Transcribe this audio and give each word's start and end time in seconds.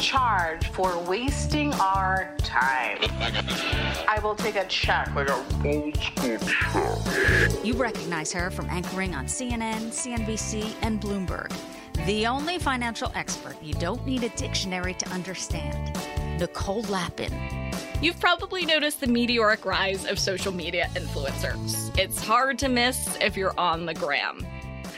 Charge 0.00 0.68
for 0.68 0.96
wasting 1.08 1.74
our 1.74 2.32
time. 2.38 2.98
I 4.08 4.20
will 4.22 4.36
take 4.36 4.54
a 4.54 4.64
check 4.66 5.12
like 5.14 5.28
a 5.28 5.44
old 5.64 5.96
school 5.96 6.38
check. 6.38 7.64
You 7.64 7.74
recognize 7.74 8.32
her 8.32 8.50
from 8.50 8.70
anchoring 8.70 9.14
on 9.14 9.26
CNN, 9.26 9.88
CNBC, 9.88 10.72
and 10.82 11.00
Bloomberg. 11.00 11.52
The 12.06 12.26
only 12.26 12.58
financial 12.58 13.10
expert 13.16 13.56
you 13.60 13.74
don't 13.74 14.06
need 14.06 14.22
a 14.22 14.28
dictionary 14.30 14.94
to 14.94 15.08
understand. 15.10 15.96
Nicole 16.38 16.82
Lapin. 16.82 17.32
You've 18.00 18.20
probably 18.20 18.64
noticed 18.64 19.00
the 19.00 19.08
meteoric 19.08 19.64
rise 19.64 20.06
of 20.06 20.20
social 20.20 20.52
media 20.52 20.88
influencers. 20.94 21.98
It's 21.98 22.24
hard 22.24 22.56
to 22.60 22.68
miss 22.68 23.18
if 23.20 23.36
you're 23.36 23.58
on 23.58 23.84
the 23.84 23.94
gram. 23.94 24.46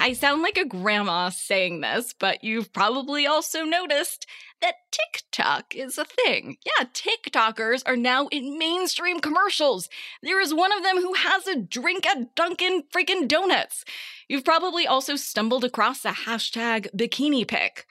I 0.01 0.15
sound 0.15 0.41
like 0.41 0.57
a 0.57 0.65
grandma 0.65 1.29
saying 1.29 1.83
this, 1.83 2.15
but 2.19 2.43
you've 2.43 2.73
probably 2.73 3.27
also 3.27 3.65
noticed 3.65 4.27
that 4.63 4.77
TikTok 4.91 5.77
is 5.77 5.99
a 5.99 6.07
thing. 6.07 6.57
Yeah, 6.65 6.87
TikTokers 6.87 7.83
are 7.85 7.97
now 7.97 8.27
in 8.29 8.59
mainstream 8.59 9.21
commercials. 9.21 9.91
There 10.23 10.41
is 10.41 10.55
one 10.55 10.73
of 10.73 10.83
them 10.83 10.97
who 10.97 11.13
has 11.13 11.47
a 11.47 11.61
drink 11.61 12.07
at 12.07 12.35
Dunkin' 12.35 12.85
freaking 12.91 13.29
Donuts. 13.29 13.85
You've 14.27 14.45
probably 14.45 14.87
also 14.87 15.17
stumbled 15.17 15.65
across 15.65 16.01
the 16.01 16.09
hashtag 16.11 16.89
bikini 16.97 17.47
pic. 17.47 17.87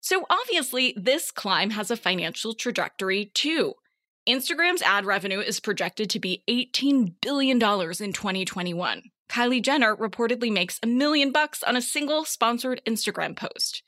So 0.00 0.26
obviously, 0.28 0.94
this 0.96 1.30
climb 1.30 1.70
has 1.70 1.92
a 1.92 1.96
financial 1.96 2.54
trajectory 2.54 3.26
too. 3.34 3.74
Instagram's 4.28 4.82
ad 4.82 5.06
revenue 5.06 5.38
is 5.38 5.60
projected 5.60 6.10
to 6.10 6.18
be 6.18 6.42
$18 6.50 7.14
billion 7.20 7.56
in 7.56 7.60
2021. 7.60 9.11
Kylie 9.32 9.62
Jenner 9.62 9.96
reportedly 9.96 10.52
makes 10.52 10.78
a 10.82 10.86
million 10.86 11.32
bucks 11.32 11.62
on 11.62 11.74
a 11.74 11.80
single 11.80 12.26
sponsored 12.26 12.82
Instagram 12.86 13.34
post. 13.34 13.82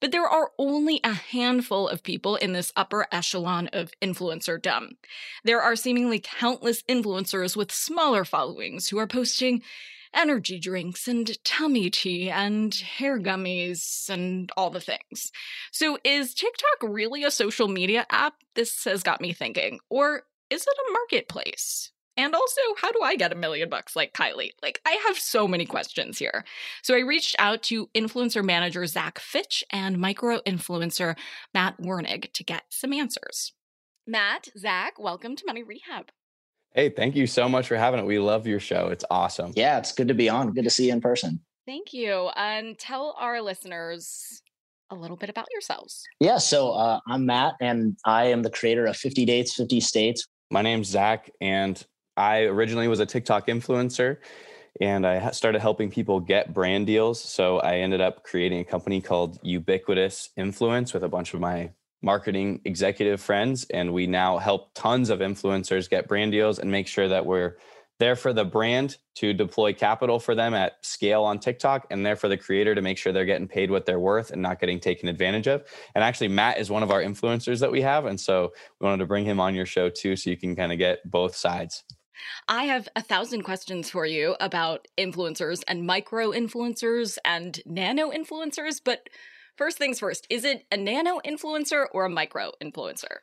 But 0.00 0.10
there 0.10 0.26
are 0.26 0.50
only 0.58 0.98
a 1.04 1.12
handful 1.12 1.86
of 1.86 2.02
people 2.02 2.34
in 2.34 2.52
this 2.52 2.72
upper 2.74 3.06
echelon 3.12 3.68
of 3.72 3.92
influencerdom. 4.02 4.96
There 5.44 5.62
are 5.62 5.76
seemingly 5.76 6.18
countless 6.18 6.82
influencers 6.82 7.54
with 7.54 7.70
smaller 7.70 8.24
followings 8.24 8.88
who 8.88 8.98
are 8.98 9.06
posting 9.06 9.62
energy 10.12 10.58
drinks 10.58 11.06
and 11.06 11.44
tummy 11.44 11.90
tea 11.90 12.28
and 12.28 12.74
hair 12.74 13.20
gummies 13.20 14.08
and 14.08 14.50
all 14.56 14.70
the 14.70 14.80
things. 14.80 15.30
So, 15.70 15.98
is 16.02 16.34
TikTok 16.34 16.82
really 16.82 17.22
a 17.22 17.30
social 17.30 17.68
media 17.68 18.04
app? 18.10 18.34
This 18.56 18.82
has 18.82 19.04
got 19.04 19.20
me 19.20 19.32
thinking. 19.32 19.78
Or 19.90 20.24
is 20.50 20.62
it 20.62 20.76
a 20.88 20.92
marketplace? 20.92 21.92
And 22.18 22.34
also, 22.34 22.60
how 22.80 22.90
do 22.90 23.00
I 23.00 23.14
get 23.14 23.32
a 23.32 23.36
million 23.36 23.68
bucks 23.68 23.94
like 23.94 24.12
Kylie? 24.12 24.50
Like, 24.60 24.80
I 24.84 25.00
have 25.06 25.16
so 25.16 25.46
many 25.46 25.64
questions 25.64 26.18
here. 26.18 26.44
So, 26.82 26.96
I 26.96 26.98
reached 26.98 27.36
out 27.38 27.62
to 27.64 27.86
influencer 27.94 28.44
manager 28.44 28.84
Zach 28.86 29.20
Fitch 29.20 29.62
and 29.70 29.98
micro 29.98 30.40
influencer 30.40 31.16
Matt 31.54 31.80
Wernig 31.80 32.32
to 32.32 32.42
get 32.42 32.64
some 32.70 32.92
answers. 32.92 33.52
Matt, 34.04 34.48
Zach, 34.58 34.98
welcome 34.98 35.36
to 35.36 35.44
Money 35.46 35.62
Rehab. 35.62 36.10
Hey, 36.74 36.88
thank 36.88 37.14
you 37.14 37.28
so 37.28 37.48
much 37.48 37.68
for 37.68 37.76
having 37.76 38.00
it. 38.00 38.06
We 38.06 38.18
love 38.18 38.48
your 38.48 38.58
show. 38.58 38.88
It's 38.88 39.04
awesome. 39.12 39.52
Yeah, 39.54 39.78
it's 39.78 39.92
good 39.92 40.08
to 40.08 40.14
be 40.14 40.28
on. 40.28 40.52
Good 40.52 40.64
to 40.64 40.70
see 40.70 40.88
you 40.88 40.94
in 40.94 41.00
person. 41.00 41.38
Thank 41.66 41.92
you. 41.92 42.30
And 42.34 42.76
tell 42.76 43.14
our 43.20 43.40
listeners 43.40 44.42
a 44.90 44.96
little 44.96 45.16
bit 45.16 45.30
about 45.30 45.46
yourselves. 45.52 46.02
Yeah, 46.18 46.38
so 46.38 46.72
uh, 46.72 46.98
I'm 47.06 47.26
Matt, 47.26 47.54
and 47.60 47.96
I 48.04 48.24
am 48.24 48.42
the 48.42 48.50
creator 48.50 48.86
of 48.86 48.96
50 48.96 49.24
Dates, 49.24 49.54
50 49.54 49.78
States. 49.78 50.26
My 50.50 50.62
name's 50.62 50.88
Zach, 50.88 51.30
and 51.40 51.80
I 52.18 52.42
originally 52.42 52.88
was 52.88 52.98
a 53.00 53.06
TikTok 53.06 53.46
influencer 53.46 54.18
and 54.80 55.06
I 55.06 55.30
started 55.30 55.60
helping 55.60 55.90
people 55.90 56.20
get 56.20 56.52
brand 56.52 56.86
deals. 56.86 57.22
So 57.22 57.60
I 57.60 57.76
ended 57.76 58.00
up 58.00 58.24
creating 58.24 58.60
a 58.60 58.64
company 58.64 59.00
called 59.00 59.38
Ubiquitous 59.42 60.30
Influence 60.36 60.92
with 60.92 61.04
a 61.04 61.08
bunch 61.08 61.32
of 61.32 61.40
my 61.40 61.70
marketing 62.02 62.60
executive 62.64 63.20
friends. 63.20 63.66
And 63.70 63.92
we 63.92 64.06
now 64.06 64.38
help 64.38 64.74
tons 64.74 65.10
of 65.10 65.20
influencers 65.20 65.88
get 65.88 66.08
brand 66.08 66.32
deals 66.32 66.58
and 66.58 66.70
make 66.70 66.88
sure 66.88 67.08
that 67.08 67.24
we're 67.24 67.56
there 67.98 68.14
for 68.14 68.32
the 68.32 68.44
brand 68.44 68.96
to 69.16 69.32
deploy 69.32 69.72
capital 69.72 70.20
for 70.20 70.34
them 70.34 70.54
at 70.54 70.74
scale 70.82 71.24
on 71.24 71.40
TikTok 71.40 71.86
and 71.90 72.06
there 72.06 72.14
for 72.14 72.28
the 72.28 72.36
creator 72.36 72.74
to 72.74 72.82
make 72.82 72.98
sure 72.98 73.12
they're 73.12 73.24
getting 73.24 73.48
paid 73.48 73.70
what 73.70 73.86
they're 73.86 73.98
worth 73.98 74.30
and 74.30 74.40
not 74.40 74.60
getting 74.60 74.78
taken 74.78 75.08
advantage 75.08 75.48
of. 75.48 75.64
And 75.96 76.04
actually, 76.04 76.28
Matt 76.28 76.58
is 76.58 76.70
one 76.70 76.84
of 76.84 76.92
our 76.92 77.02
influencers 77.02 77.58
that 77.58 77.72
we 77.72 77.80
have. 77.82 78.06
And 78.06 78.20
so 78.20 78.52
we 78.80 78.84
wanted 78.84 78.98
to 78.98 79.06
bring 79.06 79.24
him 79.24 79.40
on 79.40 79.56
your 79.56 79.66
show 79.66 79.88
too, 79.88 80.14
so 80.14 80.30
you 80.30 80.36
can 80.36 80.54
kind 80.54 80.72
of 80.72 80.78
get 80.78 81.08
both 81.10 81.34
sides. 81.34 81.82
I 82.48 82.64
have 82.64 82.88
a 82.96 83.02
thousand 83.02 83.42
questions 83.42 83.90
for 83.90 84.06
you 84.06 84.36
about 84.40 84.86
influencers 84.96 85.62
and 85.68 85.86
micro 85.86 86.32
influencers 86.32 87.18
and 87.24 87.60
nano 87.66 88.10
influencers. 88.10 88.80
But 88.84 89.08
first 89.56 89.78
things 89.78 89.98
first, 89.98 90.26
is 90.30 90.44
it 90.44 90.64
a 90.72 90.76
nano 90.76 91.20
influencer 91.26 91.86
or 91.92 92.06
a 92.06 92.10
micro 92.10 92.52
influencer? 92.62 93.18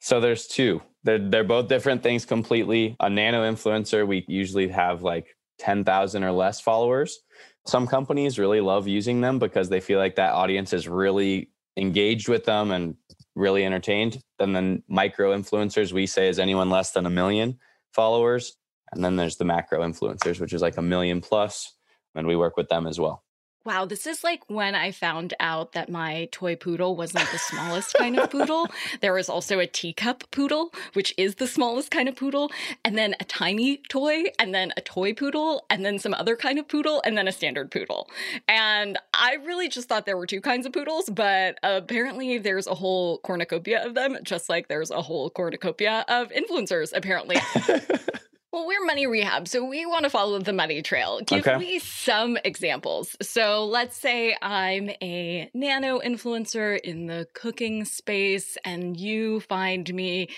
So 0.00 0.20
there's 0.20 0.46
two. 0.46 0.82
They're, 1.04 1.18
they're 1.18 1.44
both 1.44 1.68
different 1.68 2.02
things 2.02 2.24
completely. 2.24 2.96
A 3.00 3.08
nano 3.08 3.50
influencer, 3.50 4.06
we 4.06 4.24
usually 4.26 4.68
have 4.68 5.02
like 5.02 5.36
10,000 5.58 6.24
or 6.24 6.32
less 6.32 6.60
followers. 6.60 7.20
Some 7.66 7.86
companies 7.86 8.38
really 8.38 8.60
love 8.60 8.88
using 8.88 9.20
them 9.20 9.38
because 9.38 9.68
they 9.68 9.80
feel 9.80 9.98
like 9.98 10.16
that 10.16 10.32
audience 10.32 10.72
is 10.72 10.88
really 10.88 11.50
engaged 11.76 12.28
with 12.28 12.44
them 12.44 12.72
and 12.72 12.96
really 13.34 13.64
entertained. 13.64 14.20
Then 14.38 14.52
the 14.52 14.82
micro 14.88 15.36
influencers 15.36 15.92
we 15.92 16.06
say 16.06 16.28
is 16.28 16.38
anyone 16.38 16.70
less 16.70 16.90
than 16.90 17.06
a 17.06 17.10
million 17.10 17.58
followers. 17.94 18.56
And 18.92 19.04
then 19.04 19.16
there's 19.16 19.36
the 19.36 19.44
macro 19.44 19.80
influencers, 19.80 20.40
which 20.40 20.52
is 20.52 20.62
like 20.62 20.76
a 20.76 20.82
million 20.82 21.20
plus, 21.20 21.74
and 22.14 22.26
we 22.26 22.36
work 22.36 22.56
with 22.56 22.68
them 22.68 22.86
as 22.86 23.00
well. 23.00 23.24
Wow, 23.64 23.84
this 23.84 24.08
is 24.08 24.24
like 24.24 24.42
when 24.48 24.74
I 24.74 24.90
found 24.90 25.34
out 25.38 25.70
that 25.72 25.88
my 25.88 26.28
toy 26.32 26.56
poodle 26.56 26.96
wasn't 26.96 27.30
the 27.30 27.38
smallest 27.38 27.94
kind 27.94 28.18
of 28.18 28.28
poodle. 28.28 28.66
There 29.00 29.12
was 29.14 29.28
also 29.28 29.60
a 29.60 29.66
teacup 29.66 30.24
poodle, 30.32 30.72
which 30.94 31.14
is 31.16 31.36
the 31.36 31.46
smallest 31.46 31.90
kind 31.90 32.08
of 32.08 32.16
poodle, 32.16 32.50
and 32.84 32.98
then 32.98 33.14
a 33.20 33.24
tiny 33.24 33.78
toy, 33.88 34.24
and 34.38 34.52
then 34.52 34.72
a 34.76 34.80
toy 34.80 35.14
poodle, 35.14 35.64
and 35.70 35.84
then 35.84 35.98
some 35.98 36.14
other 36.14 36.34
kind 36.36 36.58
of 36.58 36.66
poodle, 36.66 37.00
and 37.04 37.16
then 37.16 37.28
a 37.28 37.32
standard 37.32 37.70
poodle. 37.70 38.08
And 38.48 38.98
I 39.14 39.34
really 39.44 39.68
just 39.68 39.88
thought 39.88 40.06
there 40.06 40.16
were 40.16 40.26
two 40.26 40.40
kinds 40.40 40.66
of 40.66 40.72
poodles, 40.72 41.08
but 41.08 41.58
apparently 41.62 42.38
there's 42.38 42.66
a 42.66 42.74
whole 42.74 43.18
cornucopia 43.18 43.86
of 43.86 43.94
them, 43.94 44.18
just 44.24 44.48
like 44.48 44.66
there's 44.66 44.90
a 44.90 45.02
whole 45.02 45.30
cornucopia 45.30 46.04
of 46.08 46.30
influencers, 46.30 46.90
apparently. 46.94 47.36
Well, 48.52 48.66
we're 48.66 48.84
money 48.84 49.06
rehab, 49.06 49.48
so 49.48 49.64
we 49.64 49.86
want 49.86 50.02
to 50.02 50.10
follow 50.10 50.38
the 50.38 50.52
money 50.52 50.82
trail. 50.82 51.22
Give 51.26 51.46
Okay. 51.46 51.56
me 51.56 51.78
some 51.78 52.36
examples. 52.44 53.16
So 53.22 53.64
let's 53.64 53.96
say 53.96 54.36
I'm 54.42 54.90
a 55.02 55.50
nano 55.54 56.00
influencer 56.00 56.78
in 56.78 57.06
the 57.06 57.26
cooking 57.32 57.86
space, 57.86 58.58
and 58.62 59.00
you 59.00 59.40
find 59.40 59.94
me 59.94 60.28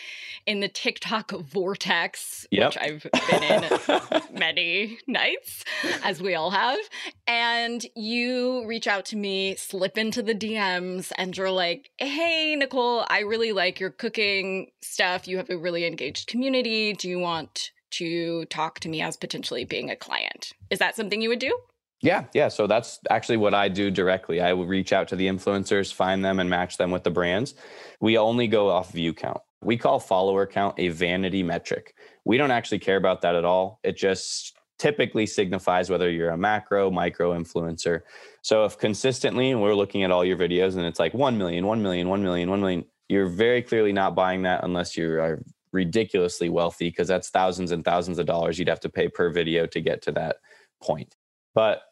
in 0.47 0.61
the 0.61 0.69
TikTok 0.69 1.33
vortex, 1.33 2.47
Yep. 2.53 2.69
which 2.69 2.79
I've 2.79 3.07
been 3.29 3.43
in 3.43 4.19
many 4.39 4.99
nights, 5.09 5.65
as 6.05 6.23
we 6.23 6.37
all 6.37 6.53
have. 6.53 6.79
And 7.27 7.85
you 7.97 8.65
reach 8.65 8.87
out 8.87 9.07
to 9.07 9.17
me, 9.17 9.57
slip 9.57 9.99
into 9.99 10.23
the 10.23 10.37
DMs, 10.37 11.11
and 11.19 11.37
you're 11.37 11.51
like, 11.51 11.91
hey, 11.99 12.55
Nicole, 12.55 13.05
I 13.11 13.21
really 13.23 13.51
like 13.51 13.81
your 13.81 13.91
cooking 13.91 14.71
stuff. 14.83 15.27
You 15.27 15.39
have 15.39 15.51
a 15.51 15.59
really 15.59 15.85
engaged 15.85 16.29
community. 16.29 16.93
Do 16.93 17.09
you 17.09 17.19
want 17.19 17.73
to 17.99 18.45
talk 18.47 18.81
to 18.81 18.89
me 18.89 19.03
as 19.03 19.17
potentially 19.17 19.65
being 19.65 19.91
a 19.91 19.97
client? 19.97 20.53
Is 20.71 20.79
that 20.79 20.97
something 20.97 21.21
you 21.21 21.29
would 21.29 21.39
do? 21.39 21.57
Yeah, 22.01 22.25
yeah. 22.35 22.49
So 22.49 22.67
that's 22.67 23.01
actually 23.09 23.39
what 23.39 23.55
I 23.55 23.69
do 23.69 23.91
directly. 23.91 24.41
I 24.41 24.53
will 24.53 24.67
reach 24.67 24.93
out 24.93 25.09
to 25.09 25.17
the 25.17 25.27
influencers, 25.27 25.93
find 25.93 26.25
them, 26.25 26.39
and 26.39 26.51
match 26.51 26.77
them 26.77 26.91
with 26.91 27.03
the 27.03 27.11
brands. 27.11 27.55
We 28.01 28.19
only 28.19 28.47
go 28.47 28.69
off 28.69 28.93
view 28.93 29.15
count. 29.15 29.41
We 29.63 29.79
call 29.79 30.01
follower 30.01 30.47
count 30.47 30.75
a 30.79 30.89
vanity 30.89 31.43
metric. 31.43 31.95
We 32.27 32.37
don't 32.37 32.51
actually 32.51 32.81
care 32.81 32.99
about 32.99 33.23
that 33.23 33.35
at 33.35 33.47
all. 33.47 33.81
It 33.83 33.97
just 33.97 34.55
typically 34.79 35.25
signifies 35.25 35.89
whether 35.89 36.11
you're 36.11 36.31
a 36.31 36.37
macro, 36.37 36.91
micro 36.91 37.33
influencer. 37.33 38.01
So 38.43 38.67
if 38.67 38.77
consistently 38.77 39.55
we're 39.55 39.75
looking 39.75 40.03
at 40.03 40.11
all 40.11 40.25
your 40.25 40.37
videos 40.37 40.77
and 40.77 40.85
it's 40.85 40.99
like 40.99 41.15
1 41.15 41.39
million, 41.39 41.67
1 41.67 41.83
million, 41.83 42.09
1 42.09 42.23
million, 42.23 42.51
1 42.51 42.61
million, 42.61 42.85
you're 43.09 43.29
very 43.29 43.63
clearly 43.63 43.93
not 43.93 44.15
buying 44.15 44.43
that 44.43 44.65
unless 44.65 44.97
you 44.97 45.09
are 45.21 45.43
ridiculously 45.75 46.49
wealthy 46.49 46.89
because 46.89 47.09
that's 47.09 47.29
thousands 47.29 47.73
and 47.73 47.85
thousands 47.85 48.19
of 48.19 48.27
dollars 48.27 48.59
you'd 48.59 48.69
have 48.69 48.81
to 48.81 48.89
pay 48.89 49.09
per 49.09 49.29
video 49.29 49.67
to 49.67 49.81
get 49.81 50.01
to 50.03 50.13
that 50.13 50.37
point. 50.81 51.17
But 51.55 51.83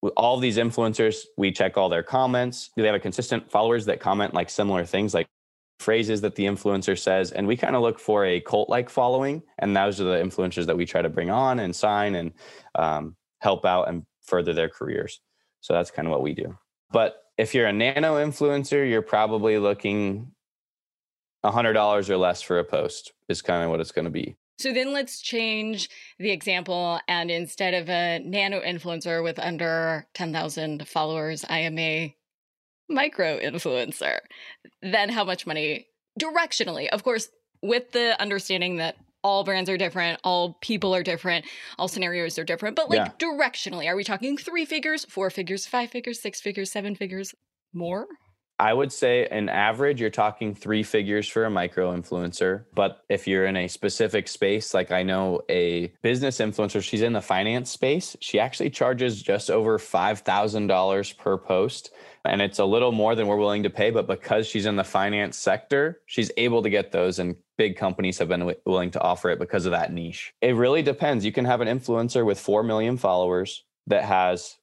with 0.00 0.12
all 0.16 0.38
these 0.38 0.56
influencers, 0.56 1.24
we 1.36 1.50
check 1.50 1.76
all 1.76 1.88
their 1.88 2.02
comments. 2.02 2.70
Do 2.76 2.82
they 2.82 2.88
have 2.88 2.94
a 2.94 3.00
consistent 3.00 3.50
followers 3.50 3.84
that 3.86 4.00
comment 4.00 4.32
like 4.34 4.48
similar 4.48 4.84
things, 4.84 5.12
like 5.12 5.26
phrases 5.80 6.20
that 6.20 6.36
the 6.36 6.44
influencer 6.44 6.98
says? 6.98 7.32
And 7.32 7.46
we 7.46 7.56
kind 7.56 7.74
of 7.74 7.82
look 7.82 7.98
for 7.98 8.24
a 8.24 8.40
cult 8.40 8.68
like 8.68 8.88
following. 8.88 9.42
And 9.58 9.76
those 9.76 10.00
are 10.00 10.04
the 10.04 10.22
influencers 10.22 10.66
that 10.66 10.76
we 10.76 10.86
try 10.86 11.02
to 11.02 11.08
bring 11.08 11.30
on 11.30 11.58
and 11.58 11.74
sign 11.74 12.14
and 12.14 12.32
um, 12.76 13.16
help 13.40 13.64
out 13.66 13.88
and 13.88 14.04
further 14.22 14.52
their 14.52 14.68
careers. 14.68 15.20
So 15.60 15.72
that's 15.72 15.90
kind 15.90 16.06
of 16.06 16.12
what 16.12 16.22
we 16.22 16.34
do. 16.34 16.56
But 16.92 17.16
if 17.36 17.54
you're 17.54 17.66
a 17.66 17.72
nano 17.72 18.24
influencer, 18.24 18.88
you're 18.88 19.02
probably 19.02 19.58
looking 19.58 20.33
$100 21.44 22.10
or 22.10 22.16
less 22.16 22.42
for 22.42 22.58
a 22.58 22.64
post, 22.64 23.12
is 23.28 23.42
kind 23.42 23.62
of 23.62 23.70
what 23.70 23.80
it's 23.80 23.92
going 23.92 24.06
to 24.06 24.10
be. 24.10 24.36
So 24.58 24.72
then 24.72 24.92
let's 24.92 25.20
change 25.20 25.88
the 26.18 26.30
example. 26.30 27.00
And 27.08 27.30
instead 27.30 27.74
of 27.74 27.88
a 27.88 28.20
nano 28.20 28.60
influencer 28.60 29.22
with 29.22 29.38
under 29.38 30.06
10,000 30.14 30.86
followers, 30.88 31.44
I 31.48 31.58
am 31.60 31.78
a 31.78 32.14
micro 32.88 33.38
influencer. 33.38 34.20
Then 34.82 35.08
how 35.08 35.24
much 35.24 35.46
money 35.46 35.86
directionally? 36.20 36.88
Of 36.88 37.02
course, 37.02 37.28
with 37.62 37.90
the 37.92 38.20
understanding 38.20 38.76
that 38.76 38.96
all 39.24 39.42
brands 39.42 39.70
are 39.70 39.78
different, 39.78 40.20
all 40.22 40.58
people 40.60 40.94
are 40.94 41.02
different, 41.02 41.46
all 41.78 41.88
scenarios 41.88 42.38
are 42.38 42.44
different. 42.44 42.76
But 42.76 42.90
like 42.90 42.98
Yeah. 42.98 43.12
directionally, 43.18 43.86
are 43.86 43.96
we 43.96 44.04
talking 44.04 44.36
three 44.36 44.66
figures, 44.66 45.04
four 45.06 45.30
figures, 45.30 45.66
five 45.66 45.90
figures, 45.90 46.20
six 46.20 46.40
figures, 46.40 46.70
seven 46.70 46.94
figures, 46.94 47.34
more? 47.72 48.06
I 48.58 48.72
would 48.72 48.92
say 48.92 49.26
an 49.26 49.48
average, 49.48 50.00
you're 50.00 50.10
talking 50.10 50.54
three 50.54 50.84
figures 50.84 51.28
for 51.28 51.44
a 51.44 51.50
micro 51.50 51.94
influencer. 51.94 52.64
But 52.72 53.02
if 53.08 53.26
you're 53.26 53.46
in 53.46 53.56
a 53.56 53.66
specific 53.66 54.28
space, 54.28 54.72
like 54.72 54.92
I 54.92 55.02
know 55.02 55.42
a 55.48 55.88
business 56.02 56.38
influencer, 56.38 56.80
she's 56.80 57.02
in 57.02 57.14
the 57.14 57.20
finance 57.20 57.70
space. 57.70 58.16
She 58.20 58.38
actually 58.38 58.70
charges 58.70 59.20
just 59.20 59.50
over 59.50 59.78
$5,000 59.78 61.18
per 61.18 61.36
post. 61.36 61.90
And 62.24 62.40
it's 62.40 62.60
a 62.60 62.64
little 62.64 62.92
more 62.92 63.16
than 63.16 63.26
we're 63.26 63.36
willing 63.36 63.64
to 63.64 63.70
pay. 63.70 63.90
But 63.90 64.06
because 64.06 64.46
she's 64.46 64.66
in 64.66 64.76
the 64.76 64.84
finance 64.84 65.36
sector, 65.36 66.00
she's 66.06 66.30
able 66.36 66.62
to 66.62 66.70
get 66.70 66.92
those. 66.92 67.18
And 67.18 67.34
big 67.58 67.76
companies 67.76 68.18
have 68.18 68.28
been 68.28 68.40
wi- 68.40 68.60
willing 68.64 68.92
to 68.92 69.00
offer 69.00 69.30
it 69.30 69.40
because 69.40 69.66
of 69.66 69.72
that 69.72 69.92
niche. 69.92 70.32
It 70.40 70.54
really 70.54 70.82
depends. 70.82 71.24
You 71.24 71.32
can 71.32 71.44
have 71.44 71.60
an 71.60 71.68
influencer 71.68 72.24
with 72.24 72.38
4 72.38 72.62
million 72.62 72.98
followers 72.98 73.64
that 73.88 74.04
has, 74.04 74.56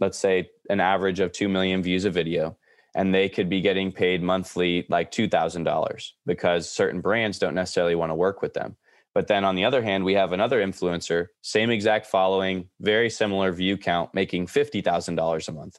let's 0.00 0.18
say, 0.18 0.50
an 0.70 0.78
average 0.78 1.18
of 1.18 1.32
2 1.32 1.48
million 1.48 1.82
views 1.82 2.04
a 2.04 2.10
video 2.10 2.56
and 2.94 3.14
they 3.14 3.28
could 3.28 3.48
be 3.48 3.60
getting 3.60 3.92
paid 3.92 4.22
monthly 4.22 4.86
like 4.88 5.10
$2,000 5.10 6.10
because 6.26 6.70
certain 6.70 7.00
brands 7.00 7.38
don't 7.38 7.54
necessarily 7.54 7.94
want 7.94 8.10
to 8.10 8.14
work 8.14 8.40
with 8.42 8.54
them. 8.54 8.76
But 9.14 9.28
then 9.28 9.44
on 9.44 9.54
the 9.54 9.64
other 9.64 9.82
hand, 9.82 10.04
we 10.04 10.14
have 10.14 10.32
another 10.32 10.60
influencer, 10.60 11.26
same 11.40 11.70
exact 11.70 12.06
following, 12.06 12.68
very 12.80 13.08
similar 13.08 13.52
view 13.52 13.76
count, 13.76 14.12
making 14.12 14.46
$50,000 14.46 15.48
a 15.48 15.52
month. 15.52 15.78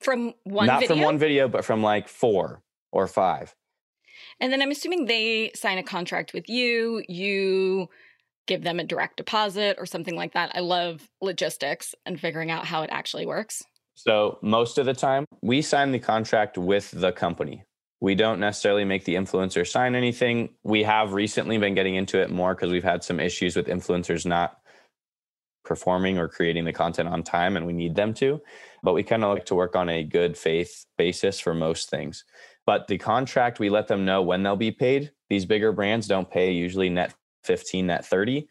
From 0.00 0.34
one 0.44 0.66
Not 0.66 0.80
video? 0.80 0.94
from 0.94 1.04
one 1.04 1.18
video, 1.18 1.48
but 1.48 1.64
from 1.64 1.82
like 1.82 2.08
four 2.08 2.62
or 2.92 3.06
five. 3.06 3.54
And 4.40 4.52
then 4.52 4.62
I'm 4.62 4.70
assuming 4.70 5.06
they 5.06 5.50
sign 5.54 5.78
a 5.78 5.82
contract 5.82 6.32
with 6.32 6.48
you, 6.48 7.02
you 7.08 7.88
give 8.46 8.62
them 8.62 8.80
a 8.80 8.84
direct 8.84 9.16
deposit 9.16 9.76
or 9.78 9.86
something 9.86 10.16
like 10.16 10.34
that. 10.34 10.50
I 10.54 10.60
love 10.60 11.08
logistics 11.20 11.94
and 12.04 12.20
figuring 12.20 12.50
out 12.50 12.66
how 12.66 12.82
it 12.82 12.90
actually 12.92 13.26
works. 13.26 13.62
So 13.94 14.38
most 14.42 14.78
of 14.78 14.86
the 14.86 14.94
time, 14.94 15.24
we 15.42 15.62
sign 15.62 15.92
the 15.92 15.98
contract 15.98 16.58
with 16.58 16.90
the 16.90 17.12
company. 17.12 17.64
We 18.00 18.14
don't 18.14 18.40
necessarily 18.40 18.84
make 18.84 19.04
the 19.04 19.14
influencer 19.14 19.66
sign 19.66 19.94
anything. 19.94 20.50
We 20.64 20.82
have 20.82 21.12
recently 21.12 21.58
been 21.58 21.74
getting 21.74 21.94
into 21.94 22.20
it 22.20 22.30
more 22.30 22.54
because 22.54 22.72
we've 22.72 22.82
had 22.82 23.04
some 23.04 23.20
issues 23.20 23.54
with 23.54 23.68
influencers 23.68 24.26
not 24.26 24.58
performing 25.64 26.18
or 26.18 26.28
creating 26.28 26.64
the 26.64 26.72
content 26.72 27.08
on 27.08 27.22
time, 27.22 27.56
and 27.56 27.66
we 27.66 27.72
need 27.72 27.94
them 27.94 28.12
to. 28.14 28.40
But 28.82 28.94
we 28.94 29.04
kind 29.04 29.22
of 29.22 29.32
like 29.32 29.46
to 29.46 29.54
work 29.54 29.76
on 29.76 29.88
a 29.88 30.02
good 30.02 30.36
faith 30.36 30.84
basis 30.98 31.38
for 31.38 31.54
most 31.54 31.90
things. 31.90 32.24
But 32.66 32.88
the 32.88 32.98
contract, 32.98 33.60
we 33.60 33.70
let 33.70 33.88
them 33.88 34.04
know 34.04 34.22
when 34.22 34.42
they'll 34.42 34.56
be 34.56 34.72
paid. 34.72 35.12
These 35.30 35.46
bigger 35.46 35.72
brands 35.72 36.06
don't 36.08 36.30
pay 36.30 36.50
usually 36.52 36.88
net 36.88 37.14
15, 37.44 37.86
net 37.86 38.04
30. 38.04 38.48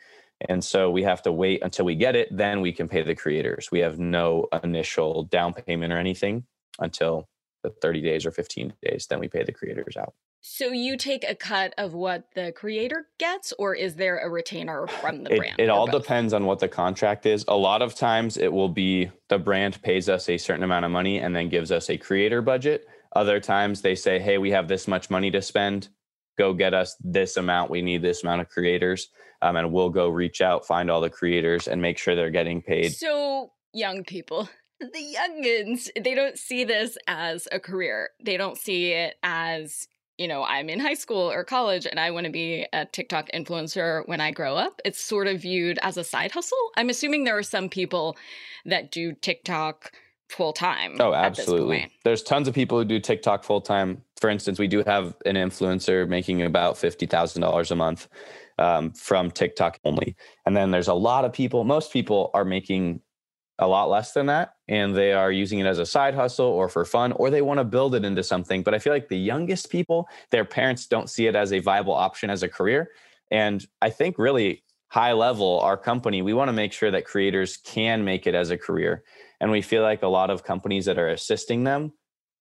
And 0.49 0.63
so 0.63 0.89
we 0.91 1.03
have 1.03 1.21
to 1.23 1.31
wait 1.31 1.61
until 1.63 1.85
we 1.85 1.95
get 1.95 2.15
it. 2.15 2.35
Then 2.35 2.61
we 2.61 2.71
can 2.71 2.87
pay 2.87 3.01
the 3.01 3.15
creators. 3.15 3.69
We 3.71 3.79
have 3.79 3.99
no 3.99 4.47
initial 4.63 5.23
down 5.23 5.53
payment 5.53 5.91
or 5.93 5.97
anything 5.97 6.45
until 6.79 7.27
the 7.63 7.69
30 7.81 8.01
days 8.01 8.25
or 8.25 8.31
15 8.31 8.73
days. 8.81 9.07
Then 9.07 9.19
we 9.19 9.27
pay 9.27 9.43
the 9.43 9.51
creators 9.51 9.95
out. 9.97 10.13
So 10.43 10.71
you 10.71 10.97
take 10.97 11.23
a 11.23 11.35
cut 11.35 11.75
of 11.77 11.93
what 11.93 12.23
the 12.33 12.51
creator 12.53 13.05
gets, 13.19 13.53
or 13.59 13.75
is 13.75 13.93
there 13.93 14.17
a 14.17 14.27
retainer 14.27 14.87
from 14.87 15.23
the 15.23 15.35
It, 15.35 15.37
brand? 15.37 15.59
it 15.59 15.69
all 15.69 15.85
both? 15.85 16.01
depends 16.01 16.33
on 16.33 16.47
what 16.47 16.57
the 16.57 16.67
contract 16.67 17.27
is. 17.27 17.45
A 17.47 17.55
lot 17.55 17.83
of 17.83 17.93
times 17.93 18.37
it 18.37 18.51
will 18.51 18.67
be 18.69 19.11
the 19.29 19.37
brand 19.37 19.79
pays 19.83 20.09
us 20.09 20.27
a 20.29 20.39
certain 20.39 20.63
amount 20.63 20.85
of 20.85 20.89
money 20.89 21.19
and 21.19 21.35
then 21.35 21.47
gives 21.47 21.71
us 21.71 21.91
a 21.91 21.97
creator 21.97 22.41
budget. 22.41 22.87
Other 23.15 23.39
times 23.39 23.81
they 23.83 23.93
say, 23.93 24.17
hey, 24.17 24.39
we 24.39 24.49
have 24.49 24.67
this 24.67 24.87
much 24.87 25.11
money 25.11 25.29
to 25.29 25.43
spend. 25.43 25.89
Go 26.41 26.53
get 26.53 26.73
us 26.73 26.95
this 27.03 27.37
amount. 27.37 27.69
We 27.69 27.83
need 27.83 28.01
this 28.01 28.23
amount 28.23 28.41
of 28.41 28.49
creators. 28.49 29.09
Um, 29.43 29.57
and 29.57 29.71
we'll 29.71 29.91
go 29.91 30.09
reach 30.09 30.41
out, 30.41 30.65
find 30.65 30.89
all 30.89 30.99
the 30.99 31.09
creators, 31.09 31.67
and 31.67 31.79
make 31.79 31.99
sure 31.99 32.15
they're 32.15 32.31
getting 32.31 32.63
paid. 32.63 32.93
So, 32.93 33.51
young 33.73 34.03
people, 34.03 34.49
the 34.79 35.15
youngins, 35.15 35.89
they 36.03 36.15
don't 36.15 36.39
see 36.39 36.63
this 36.63 36.97
as 37.05 37.47
a 37.51 37.59
career. 37.59 38.09
They 38.25 38.37
don't 38.37 38.57
see 38.57 38.91
it 38.91 39.17
as, 39.21 39.87
you 40.17 40.27
know, 40.27 40.43
I'm 40.43 40.67
in 40.67 40.79
high 40.79 40.95
school 40.95 41.31
or 41.31 41.43
college 41.43 41.85
and 41.85 41.99
I 41.99 42.09
want 42.09 42.25
to 42.25 42.31
be 42.31 42.65
a 42.73 42.87
TikTok 42.87 43.29
influencer 43.35 44.01
when 44.07 44.19
I 44.19 44.31
grow 44.31 44.55
up. 44.55 44.81
It's 44.83 44.99
sort 44.99 45.27
of 45.27 45.43
viewed 45.43 45.77
as 45.83 45.95
a 45.95 46.03
side 46.03 46.31
hustle. 46.31 46.57
I'm 46.75 46.89
assuming 46.89 47.23
there 47.23 47.37
are 47.37 47.43
some 47.43 47.69
people 47.69 48.17
that 48.65 48.89
do 48.89 49.13
TikTok 49.13 49.91
full 50.31 50.53
time. 50.53 50.97
Oh, 50.99 51.13
absolutely. 51.13 51.91
There's 52.03 52.23
tons 52.23 52.47
of 52.47 52.55
people 52.55 52.77
who 52.77 52.85
do 52.85 52.99
TikTok 52.99 53.43
full 53.43 53.61
time. 53.61 54.01
For 54.19 54.29
instance, 54.29 54.59
we 54.59 54.67
do 54.67 54.83
have 54.85 55.15
an 55.25 55.35
influencer 55.35 56.07
making 56.07 56.41
about 56.41 56.75
$50,000 56.75 57.71
a 57.71 57.75
month 57.75 58.07
um, 58.57 58.91
from 58.91 59.31
TikTok 59.31 59.79
only. 59.83 60.15
And 60.45 60.55
then 60.55 60.71
there's 60.71 60.87
a 60.87 60.93
lot 60.93 61.25
of 61.25 61.33
people, 61.33 61.63
most 61.63 61.91
people 61.91 62.31
are 62.33 62.45
making 62.45 63.01
a 63.61 63.67
lot 63.67 63.89
less 63.89 64.11
than 64.13 64.25
that 64.25 64.55
and 64.67 64.95
they 64.95 65.13
are 65.13 65.31
using 65.31 65.59
it 65.59 65.65
as 65.67 65.77
a 65.77 65.85
side 65.85 66.15
hustle 66.15 66.47
or 66.47 66.67
for 66.67 66.83
fun 66.83 67.11
or 67.13 67.29
they 67.29 67.43
want 67.43 67.59
to 67.59 67.63
build 67.63 67.93
it 67.93 68.03
into 68.03 68.23
something 68.23 68.63
but 68.63 68.73
i 68.73 68.79
feel 68.79 68.91
like 68.91 69.07
the 69.07 69.17
youngest 69.17 69.69
people 69.69 70.09
their 70.31 70.43
parents 70.43 70.87
don't 70.87 71.11
see 71.11 71.27
it 71.27 71.35
as 71.35 71.53
a 71.53 71.59
viable 71.59 71.93
option 71.93 72.31
as 72.31 72.41
a 72.41 72.49
career 72.49 72.89
and 73.29 73.67
i 73.81 73.89
think 73.89 74.17
really 74.17 74.63
high 74.87 75.13
level 75.13 75.59
our 75.59 75.77
company 75.77 76.23
we 76.23 76.33
want 76.33 76.49
to 76.49 76.53
make 76.53 76.73
sure 76.73 76.89
that 76.89 77.05
creators 77.05 77.57
can 77.57 78.03
make 78.03 78.25
it 78.25 78.33
as 78.33 78.49
a 78.49 78.57
career 78.57 79.03
and 79.41 79.51
we 79.51 79.61
feel 79.61 79.81
like 79.81 80.03
a 80.03 80.07
lot 80.07 80.29
of 80.29 80.45
companies 80.45 80.85
that 80.85 80.97
are 80.97 81.09
assisting 81.09 81.65
them 81.65 81.91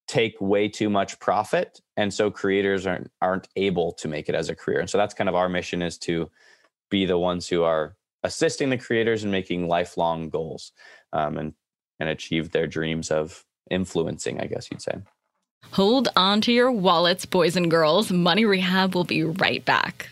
take 0.06 0.40
way 0.40 0.68
too 0.68 0.88
much 0.88 1.18
profit 1.18 1.80
and 1.96 2.12
so 2.14 2.30
creators 2.30 2.86
aren't 2.86 3.10
aren't 3.20 3.48
able 3.56 3.92
to 3.92 4.06
make 4.06 4.28
it 4.28 4.34
as 4.34 4.48
a 4.48 4.54
career 4.54 4.78
and 4.78 4.90
so 4.90 4.98
that's 4.98 5.14
kind 5.14 5.28
of 5.28 5.34
our 5.34 5.48
mission 5.48 5.82
is 5.82 5.98
to 5.98 6.30
be 6.90 7.04
the 7.04 7.18
ones 7.18 7.48
who 7.48 7.62
are 7.62 7.96
assisting 8.22 8.70
the 8.70 8.78
creators 8.78 9.22
and 9.22 9.32
making 9.32 9.66
lifelong 9.66 10.28
goals 10.28 10.72
um, 11.12 11.38
and 11.38 11.54
and 11.98 12.08
achieve 12.08 12.50
their 12.50 12.66
dreams 12.66 13.10
of 13.10 13.44
influencing 13.70 14.40
i 14.40 14.46
guess 14.46 14.68
you'd 14.70 14.82
say 14.82 15.00
Hold 15.72 16.08
on 16.16 16.40
to 16.42 16.52
your 16.52 16.72
wallets, 16.72 17.26
boys 17.26 17.54
and 17.54 17.70
girls. 17.70 18.10
Money 18.10 18.44
Rehab 18.44 18.94
will 18.94 19.04
be 19.04 19.22
right 19.22 19.64
back. 19.64 20.10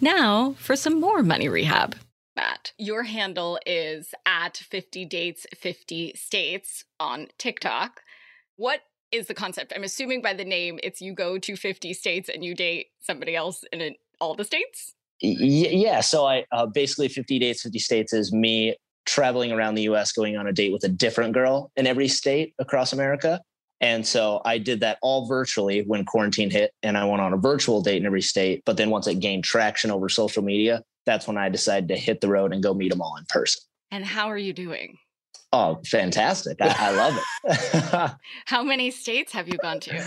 Now 0.00 0.54
for 0.58 0.76
some 0.76 1.00
more 1.00 1.22
Money 1.22 1.48
Rehab. 1.48 1.96
Matt, 2.38 2.72
your 2.78 3.02
handle 3.02 3.58
is 3.66 4.14
at 4.24 4.58
50 4.58 5.04
dates, 5.06 5.44
50 5.56 6.12
states 6.14 6.84
on 7.00 7.26
TikTok. 7.36 8.02
What 8.54 8.82
is 9.10 9.26
the 9.26 9.34
concept? 9.34 9.72
I'm 9.74 9.82
assuming 9.82 10.22
by 10.22 10.34
the 10.34 10.44
name, 10.44 10.78
it's 10.84 11.00
you 11.00 11.12
go 11.14 11.38
to 11.38 11.56
50 11.56 11.92
states 11.94 12.30
and 12.32 12.44
you 12.44 12.54
date 12.54 12.90
somebody 13.00 13.34
else 13.34 13.64
in 13.72 13.96
all 14.20 14.36
the 14.36 14.44
states? 14.44 14.94
Yeah. 15.20 16.00
So 16.00 16.26
I 16.26 16.44
uh, 16.52 16.66
basically 16.66 17.08
50 17.08 17.40
dates, 17.40 17.62
50 17.62 17.80
states 17.80 18.12
is 18.12 18.32
me 18.32 18.76
traveling 19.04 19.50
around 19.50 19.74
the 19.74 19.82
US, 19.90 20.12
going 20.12 20.36
on 20.36 20.46
a 20.46 20.52
date 20.52 20.72
with 20.72 20.84
a 20.84 20.88
different 20.88 21.34
girl 21.34 21.72
in 21.76 21.88
every 21.88 22.06
state 22.06 22.54
across 22.60 22.92
America. 22.92 23.40
And 23.80 24.06
so 24.06 24.42
I 24.44 24.58
did 24.58 24.78
that 24.80 24.98
all 25.02 25.26
virtually 25.26 25.82
when 25.82 26.04
quarantine 26.04 26.50
hit, 26.50 26.70
and 26.84 26.96
I 26.96 27.04
went 27.04 27.20
on 27.20 27.32
a 27.32 27.36
virtual 27.36 27.82
date 27.82 27.96
in 27.96 28.06
every 28.06 28.22
state. 28.22 28.62
But 28.64 28.76
then 28.76 28.90
once 28.90 29.08
it 29.08 29.16
gained 29.18 29.42
traction 29.42 29.90
over 29.90 30.08
social 30.08 30.44
media, 30.44 30.84
that's 31.08 31.26
when 31.26 31.38
I 31.38 31.48
decided 31.48 31.88
to 31.88 31.96
hit 31.96 32.20
the 32.20 32.28
road 32.28 32.52
and 32.52 32.62
go 32.62 32.74
meet 32.74 32.90
them 32.90 33.00
all 33.00 33.16
in 33.16 33.24
person. 33.28 33.62
And 33.90 34.04
how 34.04 34.28
are 34.28 34.36
you 34.38 34.52
doing? 34.52 34.98
Oh, 35.52 35.80
fantastic. 35.86 36.58
I, 36.60 36.74
I 36.78 36.90
love 36.90 37.18
it. 37.44 38.10
How 38.44 38.62
many 38.62 38.90
states 38.90 39.32
have 39.32 39.48
you 39.48 39.56
gone 39.56 39.80
to? 39.80 40.04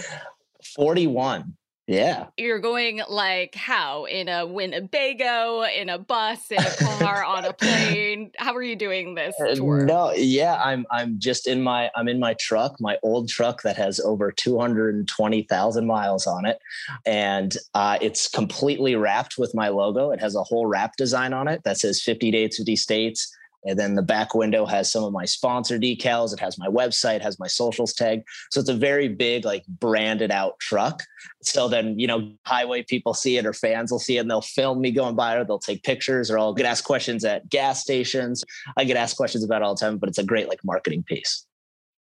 41. 0.76 1.58
Yeah. 1.92 2.28
You're 2.38 2.60
going 2.60 3.02
like 3.10 3.54
how? 3.54 4.06
In 4.06 4.30
a 4.30 4.46
Winnebago, 4.48 5.64
in 5.64 5.90
a 5.90 6.00
bus, 6.00 6.50
in 6.50 6.58
a 6.60 6.76
car, 7.00 7.26
on 7.26 7.44
a 7.44 7.52
plane? 7.52 8.32
How 8.38 8.56
are 8.56 8.62
you 8.62 8.78
doing 8.78 9.14
this 9.16 9.36
Uh, 9.42 9.56
tour? 9.56 9.84
No, 9.84 10.14
yeah, 10.14 10.56
I'm 10.64 10.86
I'm 10.90 11.20
just 11.20 11.48
in 11.48 11.62
my 11.62 11.92
I'm 11.94 12.08
in 12.08 12.18
my 12.18 12.34
truck, 12.40 12.80
my 12.80 12.98
old 13.04 13.28
truck 13.28 13.62
that 13.64 13.76
has 13.76 14.00
over 14.00 14.32
220,000 14.32 15.86
miles 15.86 16.28
on 16.28 16.46
it 16.46 16.60
and 17.06 17.58
uh, 17.74 17.98
it's 18.00 18.30
completely 18.30 18.96
wrapped 18.96 19.38
with 19.38 19.54
my 19.54 19.68
logo. 19.68 20.12
It 20.12 20.22
has 20.22 20.34
a 20.36 20.44
whole 20.44 20.68
wrap 20.68 20.96
design 20.96 21.34
on 21.34 21.50
it 21.50 21.64
that 21.66 21.78
says 21.78 22.02
50 22.02 22.32
dates, 22.32 22.56
50 22.56 22.76
states. 22.78 23.36
And 23.64 23.78
then 23.78 23.96
the 23.96 24.02
back 24.02 24.34
window 24.34 24.66
has 24.66 24.92
some 24.92 25.04
of 25.04 25.14
my 25.14 25.26
sponsor 25.26 25.78
decals. 25.78 26.34
It 26.34 26.40
has 26.40 26.58
my 26.58 26.68
website, 26.68 27.22
has 27.22 27.40
my 27.40 27.48
socials 27.48 27.94
tag. 27.94 28.24
So 28.50 28.60
it's 28.60 28.70
a 28.70 28.76
very 28.76 29.08
big, 29.08 29.46
like 29.46 29.66
branded 29.68 30.32
out 30.32 30.60
truck. 30.60 31.04
So 31.44 31.68
then, 31.68 32.00
you 32.00 32.08
know, 32.08 32.34
highway 32.46 32.84
people 32.84 33.14
see 33.14 33.38
it 33.38 33.46
or 33.46 33.54
fans 33.54 33.92
will 33.92 34.00
see 34.00 34.18
it 34.18 34.22
and 34.22 34.32
they'll 34.32 34.42
film 34.42 34.82
me 34.82 34.92
going 34.92 35.16
by 35.16 35.36
or 35.36 35.46
they'll 35.46 35.60
take 35.60 35.84
pictures 35.84 36.32
or 36.32 36.40
I'll 36.40 36.54
get 36.54 36.66
asked 36.66 36.86
questions 36.86 37.24
at 37.24 37.50
gas 37.50 37.82
stations. 37.82 38.44
I 38.78 38.84
get 38.84 38.98
asked 38.98 39.18
questions 39.18 39.44
about 39.44 39.62
all 39.62 39.76
the 39.76 39.80
time, 39.80 39.98
but 39.98 40.10
it's 40.10 40.18
a 40.18 40.24
great 40.24 40.48
like 40.48 40.60
marketing 40.64 41.04
piece. 41.04 41.46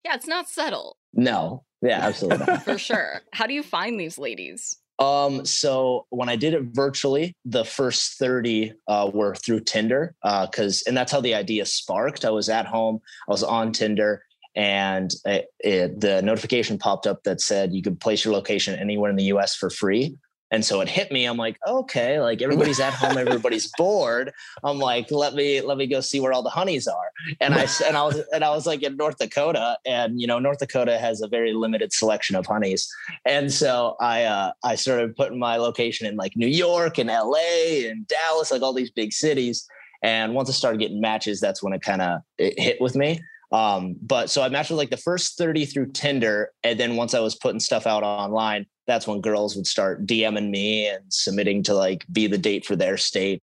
Yeah, 0.05 0.15
it's 0.15 0.27
not 0.27 0.49
subtle. 0.49 0.97
No. 1.13 1.65
Yeah, 1.83 2.01
absolutely. 2.01 2.57
For 2.59 2.79
sure. 2.79 3.23
How 3.33 3.47
do 3.47 3.55
you 3.55 3.63
find 3.63 3.99
these 3.99 4.19
ladies? 4.19 4.77
Um, 5.01 5.47
so 5.47 6.07
when 6.11 6.29
I 6.29 6.37
did 6.37 6.53
it 6.53 6.63
virtually, 6.73 7.35
the 7.47 7.65
first 7.65 8.19
30 8.19 8.75
uh, 8.87 9.11
were 9.13 9.35
through 9.35 9.61
Tinder. 9.61 10.15
Uh, 10.23 10.47
cause, 10.47 10.85
and 10.87 10.95
that's 10.95 11.11
how 11.11 11.23
the 11.23 11.35
idea 11.35 11.65
sparked. 11.65 12.27
I 12.27 12.31
was 12.31 12.51
at 12.51 12.67
home, 12.67 13.01
I 13.27 13.33
was 13.33 13.43
on 13.43 13.73
Tinder 13.73 14.23
and 14.55 15.13
it, 15.25 15.47
it, 15.61 16.01
the 16.01 16.21
notification 16.23 16.77
popped 16.77 17.07
up 17.07 17.23
that 17.25 17.41
said 17.41 17.73
you 17.73 17.83
could 17.83 18.01
place 18.01 18.25
your 18.25 18.35
location 18.35 18.79
anywhere 18.79 19.11
in 19.11 19.17
the 19.17 19.25
US 19.25 19.55
for 19.55 19.71
free. 19.71 20.17
And 20.51 20.65
so 20.65 20.81
it 20.81 20.89
hit 20.89 21.13
me. 21.13 21.25
I'm 21.27 21.37
like, 21.37 21.59
okay, 21.67 22.21
like 22.21 22.43
everybody's 22.43 22.81
at 22.81 22.93
home, 22.93 23.17
everybody's 23.19 23.71
bored. 23.79 24.33
I'm 24.65 24.79
like, 24.79 25.11
let 25.11 25.35
me 25.35 25.61
let 25.61 25.77
me 25.77 25.87
go 25.87 26.01
see 26.01 26.21
where 26.21 26.33
all 26.33 26.43
the 26.43 26.51
honeys 26.51 26.89
are. 26.89 27.11
And 27.41 27.55
I 27.55 27.67
and 27.87 27.97
I 27.97 28.03
was 28.03 28.21
and 28.33 28.45
I 28.45 28.51
was 28.51 28.67
like 28.67 28.83
in 28.83 28.97
North 28.97 29.19
Dakota, 29.19 29.79
and 29.87 30.21
you 30.21 30.27
know 30.27 30.39
North 30.39 30.59
Dakota 30.59 30.99
has 30.99 31.21
a 31.21 31.29
very 31.29 31.53
limited 31.53 31.93
selection 31.93 32.37
of 32.37 32.47
honeys. 32.47 32.89
And 33.25 33.53
so 33.53 33.97
I 34.01 34.25
uh, 34.25 34.53
I 34.65 34.75
started 34.75 35.17
putting 35.17 35.39
my 35.39 35.57
location 35.57 36.07
in 36.07 36.17
like 36.17 36.37
New 36.37 36.49
York 36.49 36.99
and 36.99 37.11
L.A. 37.11 37.89
and 37.89 38.07
Dallas, 38.09 38.51
like 38.51 38.63
all 38.63 38.73
these 38.73 38.91
big 38.91 39.13
cities. 39.13 39.67
And 40.03 40.35
once 40.35 40.49
I 40.49 40.53
started 40.53 40.81
getting 40.81 41.01
matches, 41.01 41.41
that's 41.41 41.63
when 41.63 41.73
it 41.73 41.83
kind 41.83 42.01
of 42.01 42.21
hit 42.39 42.81
with 42.81 42.97
me. 42.97 43.21
Um, 43.53 43.97
but 44.01 44.31
so 44.31 44.43
I 44.43 44.49
matched 44.49 44.71
with 44.71 44.79
like 44.79 44.91
the 44.91 44.97
first 44.97 45.37
30 45.37 45.67
through 45.67 45.91
Tinder. 45.93 46.53
And 46.63 46.79
then 46.79 46.97
once 46.97 47.15
I 47.15 47.21
was 47.21 47.35
putting 47.35 47.61
stuff 47.61 47.87
out 47.87 48.03
online, 48.03 48.67
that's 48.87 49.07
when 49.07 49.21
girls 49.21 49.57
would 49.57 49.67
start 49.67 50.07
DMing 50.07 50.51
me 50.51 50.89
and 50.89 51.03
submitting 51.09 51.63
to 51.65 51.75
like 51.75 52.05
be 52.13 52.27
the 52.27 52.39
date 52.39 52.65
for 52.65 52.77
their 52.77 52.97
state. 52.97 53.43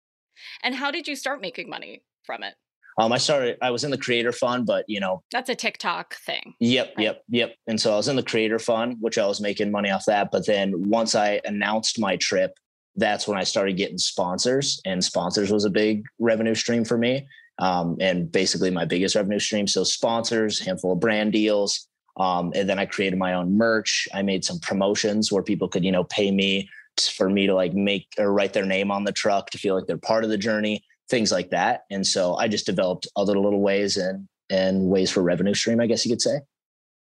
And 0.62 0.74
how 0.74 0.90
did 0.90 1.08
you 1.08 1.16
start 1.16 1.40
making 1.40 1.68
money 1.68 2.02
from 2.24 2.42
it? 2.42 2.54
Um, 2.98 3.12
I 3.12 3.18
started, 3.18 3.58
I 3.62 3.70
was 3.70 3.84
in 3.84 3.92
the 3.92 3.98
creator 3.98 4.32
fund, 4.32 4.66
but 4.66 4.84
you 4.88 4.98
know, 4.98 5.22
that's 5.30 5.48
a 5.48 5.54
TikTok 5.54 6.16
thing. 6.16 6.54
Yep, 6.58 6.94
right? 6.96 7.04
yep, 7.04 7.22
yep. 7.28 7.54
And 7.68 7.80
so 7.80 7.92
I 7.92 7.96
was 7.96 8.08
in 8.08 8.16
the 8.16 8.24
creator 8.24 8.58
fund, 8.58 8.96
which 9.00 9.18
I 9.18 9.26
was 9.26 9.40
making 9.40 9.70
money 9.70 9.90
off 9.90 10.04
that. 10.06 10.30
But 10.32 10.46
then 10.46 10.88
once 10.88 11.14
I 11.14 11.40
announced 11.44 12.00
my 12.00 12.16
trip, 12.16 12.58
that's 12.96 13.28
when 13.28 13.38
I 13.38 13.44
started 13.44 13.76
getting 13.76 13.98
sponsors, 13.98 14.80
and 14.84 15.04
sponsors 15.04 15.52
was 15.52 15.64
a 15.64 15.70
big 15.70 16.04
revenue 16.18 16.56
stream 16.56 16.84
for 16.84 16.98
me 16.98 17.28
um, 17.58 17.96
and 18.00 18.30
basically 18.30 18.70
my 18.70 18.84
biggest 18.84 19.14
revenue 19.16 19.38
stream. 19.38 19.66
So 19.66 19.84
sponsors, 19.84 20.60
handful 20.60 20.92
of 20.92 21.00
brand 21.00 21.32
deals, 21.32 21.87
um, 22.18 22.52
and 22.54 22.68
then 22.68 22.78
I 22.78 22.86
created 22.86 23.18
my 23.18 23.34
own 23.34 23.56
merch. 23.56 24.08
I 24.12 24.22
made 24.22 24.44
some 24.44 24.58
promotions 24.58 25.30
where 25.30 25.42
people 25.42 25.68
could, 25.68 25.84
you 25.84 25.92
know, 25.92 26.04
pay 26.04 26.30
me 26.30 26.68
for 27.16 27.30
me 27.30 27.46
to 27.46 27.54
like 27.54 27.74
make 27.74 28.08
or 28.18 28.32
write 28.32 28.52
their 28.52 28.66
name 28.66 28.90
on 28.90 29.04
the 29.04 29.12
truck 29.12 29.50
to 29.50 29.58
feel 29.58 29.76
like 29.76 29.86
they're 29.86 29.96
part 29.96 30.24
of 30.24 30.30
the 30.30 30.38
journey, 30.38 30.82
things 31.08 31.30
like 31.30 31.50
that. 31.50 31.82
And 31.90 32.04
so 32.04 32.34
I 32.34 32.48
just 32.48 32.66
developed 32.66 33.06
other 33.16 33.38
little 33.38 33.60
ways 33.60 33.96
and 33.96 34.26
and 34.50 34.88
ways 34.88 35.10
for 35.10 35.22
revenue 35.22 35.54
stream, 35.54 35.78
I 35.78 35.86
guess 35.86 36.04
you 36.04 36.12
could 36.12 36.22
say. 36.22 36.40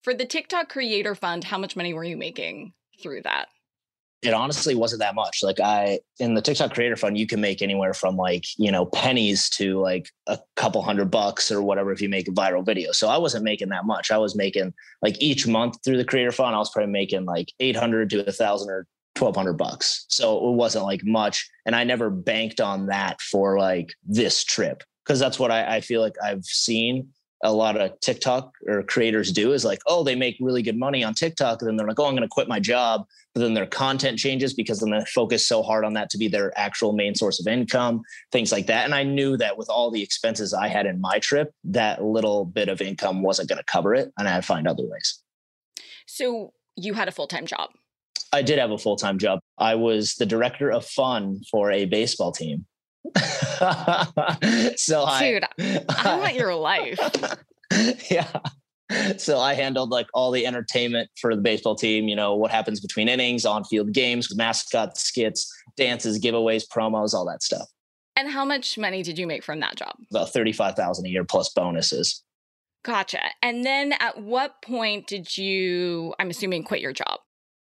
For 0.03 0.13
the 0.13 0.25
TikTok 0.25 0.69
Creator 0.69 1.15
Fund, 1.15 1.45
how 1.45 1.57
much 1.57 1.75
money 1.75 1.93
were 1.93 2.03
you 2.03 2.15
making 2.15 2.73
through 3.01 3.23
that? 3.23 3.47
It 4.23 4.33
honestly 4.33 4.73
wasn't 4.73 5.01
that 5.01 5.15
much. 5.15 5.43
Like 5.43 5.59
I 5.59 5.99
in 6.19 6.33
the 6.33 6.41
TikTok 6.41 6.73
creator 6.73 6.95
fund, 6.95 7.17
you 7.17 7.27
can 7.27 7.41
make 7.41 7.61
anywhere 7.61 7.93
from 7.93 8.15
like, 8.15 8.45
you 8.57 8.71
know, 8.71 8.85
pennies 8.85 9.49
to 9.51 9.79
like 9.81 10.09
a 10.27 10.39
couple 10.55 10.81
hundred 10.81 11.11
bucks 11.11 11.51
or 11.51 11.61
whatever 11.61 11.91
if 11.91 12.01
you 12.01 12.07
make 12.07 12.27
a 12.27 12.31
viral 12.31 12.65
video. 12.65 12.91
So 12.93 13.09
I 13.09 13.17
wasn't 13.17 13.43
making 13.43 13.69
that 13.69 13.85
much. 13.85 14.11
I 14.11 14.17
was 14.17 14.35
making 14.35 14.73
like 15.01 15.21
each 15.21 15.45
month 15.45 15.77
through 15.83 15.97
the 15.97 16.05
creator 16.05 16.31
fund, 16.31 16.55
I 16.55 16.59
was 16.59 16.69
probably 16.69 16.91
making 16.91 17.25
like 17.25 17.51
800 17.59 18.09
to 18.11 18.27
a 18.27 18.31
thousand 18.31 18.69
or 18.69 18.87
1200 19.17 19.53
bucks. 19.53 20.05
So 20.07 20.49
it 20.49 20.55
wasn't 20.55 20.85
like 20.85 21.03
much. 21.03 21.49
And 21.65 21.75
I 21.75 21.83
never 21.83 22.09
banked 22.09 22.61
on 22.61 22.87
that 22.87 23.21
for 23.21 23.59
like 23.59 23.93
this 24.07 24.43
trip. 24.43 24.83
Cause 25.05 25.19
that's 25.19 25.37
what 25.37 25.51
I, 25.51 25.75
I 25.75 25.81
feel 25.81 26.01
like 26.01 26.15
I've 26.23 26.45
seen 26.45 27.09
a 27.43 27.51
lot 27.51 27.79
of 27.79 27.99
TikTok 27.99 28.53
or 28.67 28.83
creators 28.83 29.31
do 29.31 29.51
is 29.51 29.65
like, 29.65 29.81
oh, 29.85 30.03
they 30.03 30.15
make 30.15 30.37
really 30.39 30.61
good 30.61 30.77
money 30.77 31.03
on 31.03 31.13
TikTok. 31.13 31.61
And 31.61 31.67
then 31.67 31.75
they're 31.75 31.87
like, 31.87 31.99
oh, 31.99 32.05
I'm 32.05 32.13
going 32.13 32.23
to 32.23 32.29
quit 32.29 32.47
my 32.47 32.59
job. 32.59 33.05
But 33.33 33.41
then 33.41 33.53
their 33.53 33.65
content 33.65 34.17
changes 34.17 34.53
because 34.53 34.79
then 34.79 34.91
they 34.91 35.03
focus 35.05 35.45
so 35.45 35.61
hard 35.61 35.83
on 35.83 35.93
that 35.93 36.09
to 36.11 36.17
be 36.17 36.29
their 36.29 36.57
actual 36.57 36.93
main 36.93 37.15
source 37.15 37.41
of 37.41 37.47
income, 37.47 38.01
things 38.31 38.51
like 38.51 38.67
that. 38.67 38.85
And 38.85 38.95
I 38.95 39.03
knew 39.03 39.35
that 39.37 39.57
with 39.57 39.69
all 39.69 39.91
the 39.91 40.01
expenses 40.01 40.53
I 40.53 40.69
had 40.69 40.85
in 40.85 41.01
my 41.01 41.19
trip, 41.19 41.53
that 41.65 42.03
little 42.03 42.45
bit 42.45 42.69
of 42.69 42.81
income 42.81 43.21
wasn't 43.21 43.49
going 43.49 43.59
to 43.59 43.65
cover 43.65 43.93
it. 43.93 44.11
And 44.17 44.27
I 44.27 44.31
had 44.31 44.41
to 44.41 44.47
find 44.47 44.65
other 44.65 44.83
ways. 44.85 45.21
So 46.07 46.53
you 46.77 46.93
had 46.93 47.09
a 47.09 47.11
full 47.11 47.27
time 47.27 47.45
job? 47.45 47.71
I 48.31 48.41
did 48.41 48.57
have 48.57 48.71
a 48.71 48.77
full 48.77 48.95
time 48.95 49.19
job. 49.19 49.39
I 49.57 49.75
was 49.75 50.15
the 50.15 50.25
director 50.25 50.71
of 50.71 50.85
fun 50.85 51.41
for 51.51 51.71
a 51.71 51.85
baseball 51.85 52.31
team. 52.31 52.65
so 54.75 55.05
dude, 55.19 55.43
I, 55.59 55.85
I 55.89 56.17
want 56.19 56.35
your 56.35 56.55
life. 56.55 56.99
yeah. 58.09 58.27
So 59.17 59.39
I 59.39 59.53
handled 59.53 59.89
like 59.89 60.07
all 60.13 60.31
the 60.31 60.45
entertainment 60.45 61.09
for 61.19 61.35
the 61.35 61.41
baseball 61.41 61.75
team, 61.75 62.07
you 62.07 62.15
know, 62.15 62.35
what 62.35 62.51
happens 62.51 62.79
between 62.79 63.09
innings, 63.09 63.45
on 63.45 63.63
field 63.63 63.91
games, 63.91 64.35
mascots, 64.35 65.03
skits, 65.03 65.51
dances, 65.77 66.19
giveaways, 66.19 66.63
promos, 66.67 67.13
all 67.13 67.25
that 67.25 67.41
stuff. 67.41 67.67
And 68.15 68.29
how 68.29 68.45
much 68.45 68.77
money 68.77 69.01
did 69.01 69.17
you 69.17 69.25
make 69.25 69.43
from 69.43 69.59
that 69.61 69.75
job? 69.75 69.95
About 70.11 70.31
35,000 70.31 71.05
a 71.05 71.09
year 71.09 71.23
plus 71.23 71.49
bonuses. 71.49 72.23
Gotcha. 72.83 73.21
And 73.41 73.65
then 73.65 73.93
at 73.93 74.21
what 74.21 74.61
point 74.61 75.07
did 75.07 75.37
you, 75.37 76.13
I'm 76.19 76.29
assuming, 76.29 76.63
quit 76.63 76.81
your 76.81 76.93
job? 76.93 77.19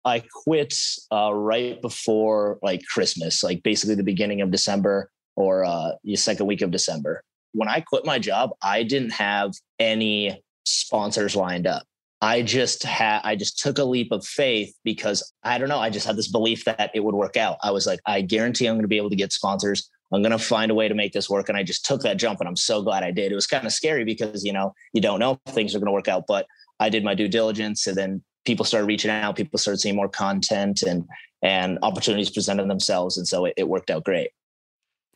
I 0.04 0.22
quit 0.44 0.74
uh, 1.10 1.32
right 1.34 1.80
before 1.82 2.58
like 2.62 2.82
Christmas, 2.86 3.42
like 3.42 3.62
basically 3.64 3.96
the 3.96 4.04
beginning 4.04 4.40
of 4.40 4.52
December 4.52 5.10
or 5.36 5.64
uh, 5.64 5.92
the 6.02 6.16
second 6.16 6.46
week 6.46 6.62
of 6.62 6.70
December. 6.70 7.22
When 7.52 7.68
I 7.68 7.80
quit 7.80 8.04
my 8.04 8.18
job, 8.18 8.50
I 8.62 8.82
didn't 8.82 9.12
have 9.12 9.52
any 9.78 10.42
sponsors 10.64 11.36
lined 11.36 11.66
up. 11.66 11.84
I 12.22 12.42
just 12.42 12.82
had 12.82 13.20
I 13.24 13.36
just 13.36 13.58
took 13.58 13.78
a 13.78 13.84
leap 13.84 14.10
of 14.10 14.26
faith 14.26 14.74
because 14.84 15.32
I 15.42 15.58
don't 15.58 15.68
know, 15.68 15.78
I 15.78 15.90
just 15.90 16.06
had 16.06 16.16
this 16.16 16.28
belief 16.28 16.64
that 16.64 16.90
it 16.94 17.04
would 17.04 17.14
work 17.14 17.36
out. 17.36 17.58
I 17.62 17.70
was 17.70 17.86
like, 17.86 18.00
I 18.06 18.22
guarantee 18.22 18.66
I'm 18.66 18.74
going 18.74 18.82
to 18.82 18.88
be 18.88 18.96
able 18.96 19.10
to 19.10 19.16
get 19.16 19.32
sponsors. 19.32 19.90
I'm 20.12 20.22
going 20.22 20.32
to 20.32 20.38
find 20.38 20.70
a 20.70 20.74
way 20.74 20.88
to 20.88 20.94
make 20.94 21.12
this 21.12 21.28
work 21.28 21.48
and 21.48 21.58
I 21.58 21.62
just 21.62 21.84
took 21.84 22.02
that 22.02 22.16
jump 22.16 22.40
and 22.40 22.48
I'm 22.48 22.56
so 22.56 22.80
glad 22.80 23.02
I 23.02 23.10
did. 23.10 23.32
It 23.32 23.34
was 23.34 23.46
kind 23.46 23.66
of 23.66 23.72
scary 23.72 24.04
because, 24.04 24.44
you 24.44 24.52
know, 24.52 24.72
you 24.92 25.00
don't 25.00 25.18
know 25.18 25.38
if 25.46 25.54
things 25.54 25.74
are 25.74 25.78
going 25.78 25.88
to 25.88 25.92
work 25.92 26.08
out, 26.08 26.24
but 26.26 26.46
I 26.80 26.88
did 26.88 27.04
my 27.04 27.14
due 27.14 27.28
diligence 27.28 27.86
and 27.86 27.96
then 27.96 28.22
people 28.44 28.64
started 28.64 28.86
reaching 28.86 29.10
out, 29.10 29.36
people 29.36 29.58
started 29.58 29.80
seeing 29.80 29.96
more 29.96 30.08
content 30.08 30.82
and 30.82 31.04
and 31.42 31.78
opportunities 31.82 32.30
presented 32.30 32.68
themselves 32.68 33.18
and 33.18 33.28
so 33.28 33.44
it, 33.44 33.54
it 33.56 33.68
worked 33.68 33.90
out 33.90 34.04
great. 34.04 34.30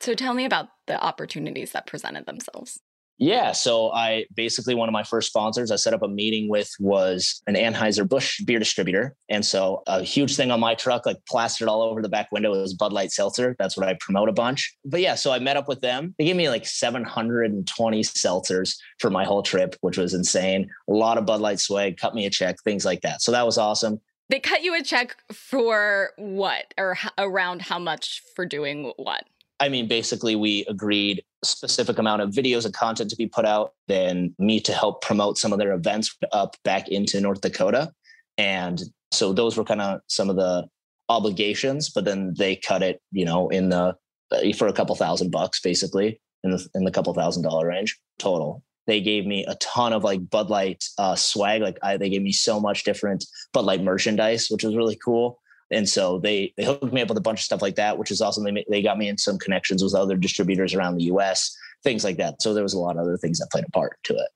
So 0.00 0.14
tell 0.14 0.34
me 0.34 0.44
about 0.44 0.68
the 0.86 1.02
opportunities 1.02 1.72
that 1.72 1.86
presented 1.86 2.26
themselves. 2.26 2.80
Yeah. 3.20 3.52
So 3.52 3.92
I 3.92 4.24
basically 4.34 4.74
one 4.74 4.88
of 4.88 4.94
my 4.94 5.02
first 5.02 5.28
sponsors 5.28 5.70
I 5.70 5.76
set 5.76 5.92
up 5.92 6.02
a 6.02 6.08
meeting 6.08 6.48
with 6.48 6.70
was 6.80 7.42
an 7.46 7.54
Anheuser-Busch 7.54 8.40
beer 8.44 8.58
distributor. 8.58 9.14
And 9.28 9.44
so 9.44 9.82
a 9.86 10.02
huge 10.02 10.36
thing 10.36 10.50
on 10.50 10.58
my 10.58 10.74
truck, 10.74 11.04
like 11.04 11.18
plastered 11.28 11.68
all 11.68 11.82
over 11.82 12.00
the 12.00 12.08
back 12.08 12.32
window 12.32 12.50
was 12.50 12.72
Bud 12.72 12.94
Light 12.94 13.12
Seltzer. 13.12 13.56
That's 13.58 13.76
what 13.76 13.86
I 13.86 13.94
promote 14.00 14.30
a 14.30 14.32
bunch. 14.32 14.74
But 14.86 15.02
yeah, 15.02 15.16
so 15.16 15.32
I 15.32 15.38
met 15.38 15.58
up 15.58 15.68
with 15.68 15.82
them. 15.82 16.14
They 16.18 16.24
gave 16.24 16.36
me 16.36 16.48
like 16.48 16.64
720 16.64 18.02
seltzers 18.02 18.76
for 19.00 19.10
my 19.10 19.26
whole 19.26 19.42
trip, 19.42 19.76
which 19.82 19.98
was 19.98 20.14
insane. 20.14 20.70
A 20.88 20.92
lot 20.92 21.18
of 21.18 21.26
Bud 21.26 21.42
Light 21.42 21.60
swag, 21.60 21.98
cut 21.98 22.14
me 22.14 22.24
a 22.24 22.30
check, 22.30 22.56
things 22.64 22.86
like 22.86 23.02
that. 23.02 23.20
So 23.20 23.32
that 23.32 23.44
was 23.44 23.58
awesome. 23.58 24.00
They 24.30 24.40
cut 24.40 24.62
you 24.62 24.74
a 24.74 24.82
check 24.82 25.16
for 25.30 26.12
what 26.16 26.72
or 26.78 26.92
h- 26.92 27.10
around 27.18 27.62
how 27.62 27.78
much 27.78 28.22
for 28.34 28.46
doing 28.46 28.92
what? 28.96 29.24
I 29.60 29.68
mean, 29.68 29.86
basically, 29.86 30.36
we 30.36 30.64
agreed 30.68 31.22
specific 31.44 31.98
amount 31.98 32.22
of 32.22 32.30
videos 32.30 32.64
and 32.64 32.74
content 32.74 33.10
to 33.10 33.16
be 33.16 33.26
put 33.26 33.44
out, 33.44 33.72
then 33.88 34.34
me 34.38 34.58
to 34.60 34.72
help 34.72 35.02
promote 35.02 35.38
some 35.38 35.52
of 35.52 35.58
their 35.58 35.72
events 35.72 36.16
up 36.32 36.56
back 36.64 36.88
into 36.88 37.20
North 37.20 37.42
Dakota. 37.42 37.92
And 38.38 38.82
so 39.12 39.32
those 39.32 39.56
were 39.56 39.64
kind 39.64 39.82
of 39.82 40.00
some 40.06 40.30
of 40.30 40.36
the 40.36 40.66
obligations, 41.10 41.90
but 41.90 42.04
then 42.04 42.34
they 42.38 42.56
cut 42.56 42.82
it, 42.82 43.02
you 43.12 43.24
know, 43.24 43.48
in 43.50 43.68
the 43.68 43.96
uh, 44.32 44.52
for 44.56 44.68
a 44.68 44.72
couple 44.72 44.94
thousand 44.94 45.30
bucks, 45.30 45.60
basically 45.60 46.20
in 46.42 46.52
the 46.52 46.66
in 46.74 46.84
the 46.84 46.90
couple 46.90 47.12
thousand 47.12 47.42
dollar 47.42 47.66
range 47.66 47.98
total. 48.18 48.62
They 48.86 49.00
gave 49.00 49.26
me 49.26 49.44
a 49.46 49.56
ton 49.56 49.92
of 49.92 50.04
like 50.04 50.30
Bud 50.30 50.48
Light 50.48 50.84
uh, 50.98 51.14
swag. 51.14 51.62
Like 51.62 51.78
I, 51.82 51.96
they 51.96 52.08
gave 52.08 52.22
me 52.22 52.32
so 52.32 52.58
much 52.58 52.84
different 52.84 53.24
Bud 53.52 53.64
Light 53.64 53.82
merchandise, 53.82 54.48
which 54.48 54.64
was 54.64 54.74
really 54.74 54.96
cool. 54.96 55.38
And 55.70 55.88
so 55.88 56.18
they 56.18 56.52
they 56.56 56.64
hooked 56.64 56.92
me 56.92 57.00
up 57.00 57.08
with 57.08 57.18
a 57.18 57.22
bunch 57.22 57.40
of 57.40 57.44
stuff 57.44 57.62
like 57.62 57.76
that, 57.76 57.98
which 57.98 58.10
is 58.10 58.20
awesome. 58.20 58.44
They 58.44 58.64
they 58.68 58.82
got 58.82 58.98
me 58.98 59.08
in 59.08 59.18
some 59.18 59.38
connections 59.38 59.82
with 59.82 59.94
other 59.94 60.16
distributors 60.16 60.74
around 60.74 60.96
the 60.96 61.04
U.S. 61.04 61.56
Things 61.82 62.04
like 62.04 62.16
that. 62.16 62.42
So 62.42 62.54
there 62.54 62.62
was 62.62 62.74
a 62.74 62.78
lot 62.78 62.96
of 62.96 63.02
other 63.02 63.16
things 63.16 63.38
that 63.38 63.50
played 63.50 63.64
a 63.66 63.70
part 63.70 63.98
to 64.04 64.14
it. 64.14 64.28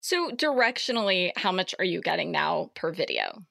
So 0.00 0.30
directionally, 0.30 1.32
how 1.36 1.52
much 1.52 1.74
are 1.78 1.84
you 1.84 2.00
getting 2.00 2.30
now 2.30 2.70
per 2.74 2.92
video? 2.92 3.42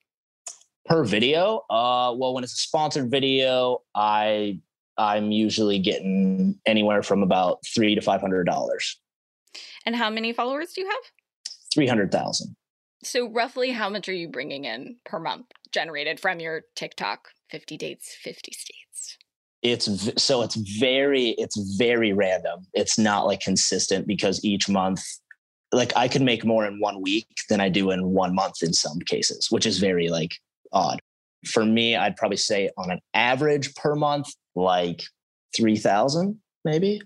Per 0.86 1.04
video, 1.04 1.65
uh, 1.70 2.13
well, 2.15 2.34
when 2.34 2.44
it's 2.44 2.54
a 2.54 2.58
sponsored 2.58 3.12
video, 3.12 3.82
I 3.96 4.60
I'm 4.98 5.32
usually 5.32 5.80
getting 5.80 6.60
anywhere 6.65 7.04
from 7.04 7.24
about 7.24 7.60
three 7.65 7.96
to 7.96 8.01
five 8.01 8.22
hundred 8.22 8.46
dollars. 8.46 9.00
And 9.86 9.96
how 9.96 10.10
many 10.10 10.34
followers 10.34 10.74
do 10.74 10.82
you 10.82 10.88
have? 10.88 11.12
300,000. 11.74 12.56
So, 13.04 13.30
roughly 13.30 13.72
how 13.72 13.89
much 13.89 14.10
are 14.10 14.13
you 14.13 14.30
bringing 14.30 14.65
in 14.65 14.96
per 15.06 15.20
month 15.20 15.46
generated 15.75 16.20
from 16.20 16.39
your 16.39 16.63
TikTok 16.75 17.27
50 17.51 17.77
dates, 17.77 18.15
50 18.24 18.51
states? 18.53 19.17
It's 19.62 20.24
so 20.24 20.41
it's 20.41 20.55
very 20.55 21.29
it's 21.32 21.58
very 21.77 22.13
random. 22.13 22.65
It's 22.74 22.98
not 22.98 23.25
like 23.25 23.41
consistent 23.41 24.08
because 24.08 24.44
each 24.44 24.70
month 24.70 25.03
like 25.72 25.91
I 25.96 26.08
can 26.08 26.24
make 26.24 26.46
more 26.46 26.65
in 26.65 26.79
one 26.79 27.01
week 27.01 27.27
than 27.50 27.60
I 27.60 27.70
do 27.70 27.91
in 27.91 28.12
one 28.12 28.34
month 28.34 28.63
in 28.63 28.74
some 28.74 29.00
cases, 29.00 29.51
which 29.51 29.65
is 29.65 29.79
very 29.79 30.08
like 30.10 30.36
odd. 30.72 31.00
For 31.46 31.65
me, 31.65 31.96
I'd 31.96 32.15
probably 32.15 32.38
say 32.38 32.70
on 32.77 32.89
an 32.91 33.01
average 33.13 33.75
per 33.75 33.96
month 33.96 34.27
like 34.55 35.03
3000 35.58 36.39
maybe. 36.63 37.01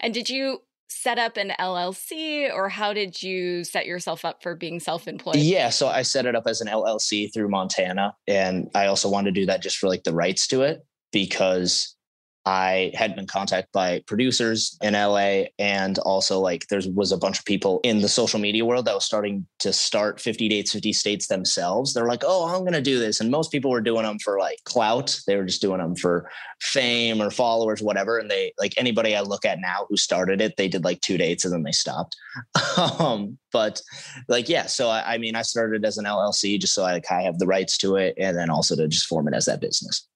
And 0.00 0.12
did 0.12 0.28
you 0.28 0.62
set 0.88 1.18
up 1.18 1.36
an 1.36 1.52
LLC 1.58 2.52
or 2.52 2.68
how 2.68 2.92
did 2.92 3.22
you 3.22 3.64
set 3.64 3.86
yourself 3.86 4.24
up 4.24 4.42
for 4.42 4.54
being 4.54 4.80
self 4.80 5.08
employed? 5.08 5.36
Yeah. 5.36 5.70
So 5.70 5.88
I 5.88 6.02
set 6.02 6.26
it 6.26 6.36
up 6.36 6.44
as 6.46 6.60
an 6.60 6.68
LLC 6.68 7.32
through 7.32 7.48
Montana. 7.48 8.14
And 8.26 8.70
I 8.74 8.86
also 8.86 9.08
wanted 9.08 9.34
to 9.34 9.40
do 9.40 9.46
that 9.46 9.62
just 9.62 9.78
for 9.78 9.88
like 9.88 10.04
the 10.04 10.14
rights 10.14 10.46
to 10.48 10.62
it 10.62 10.86
because 11.12 11.95
I 12.46 12.92
had 12.94 13.16
been 13.16 13.26
contacted 13.26 13.72
by 13.72 14.04
producers 14.06 14.78
in 14.80 14.94
LA 14.94 15.46
and 15.58 15.98
also 15.98 16.38
like 16.38 16.68
there 16.68 16.80
was 16.94 17.10
a 17.10 17.16
bunch 17.16 17.40
of 17.40 17.44
people 17.44 17.80
in 17.82 18.02
the 18.02 18.08
social 18.08 18.38
media 18.38 18.64
world 18.64 18.84
that 18.84 18.94
was 18.94 19.04
starting 19.04 19.44
to 19.58 19.72
start 19.72 20.20
50 20.20 20.48
dates, 20.48 20.72
50 20.72 20.92
states 20.92 21.26
themselves. 21.26 21.92
They're 21.92 22.06
like, 22.06 22.22
oh, 22.24 22.46
I'm 22.46 22.60
going 22.60 22.72
to 22.72 22.80
do 22.80 23.00
this. 23.00 23.18
And 23.18 23.32
most 23.32 23.50
people 23.50 23.72
were 23.72 23.80
doing 23.80 24.04
them 24.04 24.20
for 24.20 24.38
like 24.38 24.58
clout. 24.62 25.18
They 25.26 25.34
were 25.34 25.44
just 25.44 25.60
doing 25.60 25.78
them 25.78 25.96
for 25.96 26.30
fame 26.60 27.20
or 27.20 27.32
followers, 27.32 27.82
whatever. 27.82 28.16
And 28.18 28.30
they 28.30 28.52
like 28.60 28.74
anybody 28.76 29.16
I 29.16 29.22
look 29.22 29.44
at 29.44 29.58
now 29.60 29.86
who 29.88 29.96
started 29.96 30.40
it, 30.40 30.56
they 30.56 30.68
did 30.68 30.84
like 30.84 31.00
two 31.00 31.18
dates 31.18 31.44
and 31.44 31.52
then 31.52 31.64
they 31.64 31.72
stopped. 31.72 32.14
um, 33.00 33.38
but 33.52 33.82
like, 34.28 34.48
yeah. 34.48 34.66
So 34.66 34.88
I, 34.88 35.14
I 35.14 35.18
mean, 35.18 35.34
I 35.34 35.42
started 35.42 35.84
as 35.84 35.98
an 35.98 36.04
LLC 36.04 36.60
just 36.60 36.74
so 36.74 36.84
I, 36.84 36.92
like, 36.92 37.10
I 37.10 37.22
have 37.22 37.40
the 37.40 37.46
rights 37.46 37.76
to 37.78 37.96
it 37.96 38.14
and 38.16 38.36
then 38.36 38.50
also 38.50 38.76
to 38.76 38.86
just 38.86 39.06
form 39.06 39.26
it 39.26 39.34
as 39.34 39.46
that 39.46 39.60
business. 39.60 40.06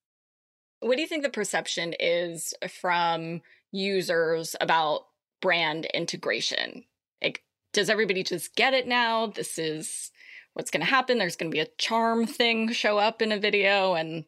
What 0.80 0.96
do 0.96 1.02
you 1.02 1.08
think 1.08 1.22
the 1.22 1.30
perception 1.30 1.94
is 1.98 2.54
from 2.80 3.42
users 3.70 4.56
about 4.60 5.06
brand 5.40 5.86
integration? 5.86 6.84
Like, 7.22 7.42
does 7.72 7.90
everybody 7.90 8.22
just 8.22 8.56
get 8.56 8.74
it 8.74 8.88
now? 8.88 9.26
This 9.26 9.58
is 9.58 10.10
what's 10.54 10.70
going 10.70 10.80
to 10.80 10.90
happen. 10.90 11.18
There's 11.18 11.36
going 11.36 11.50
to 11.50 11.54
be 11.54 11.60
a 11.60 11.68
charm 11.78 12.26
thing 12.26 12.72
show 12.72 12.98
up 12.98 13.22
in 13.22 13.30
a 13.30 13.38
video 13.38 13.94
and 13.94 14.24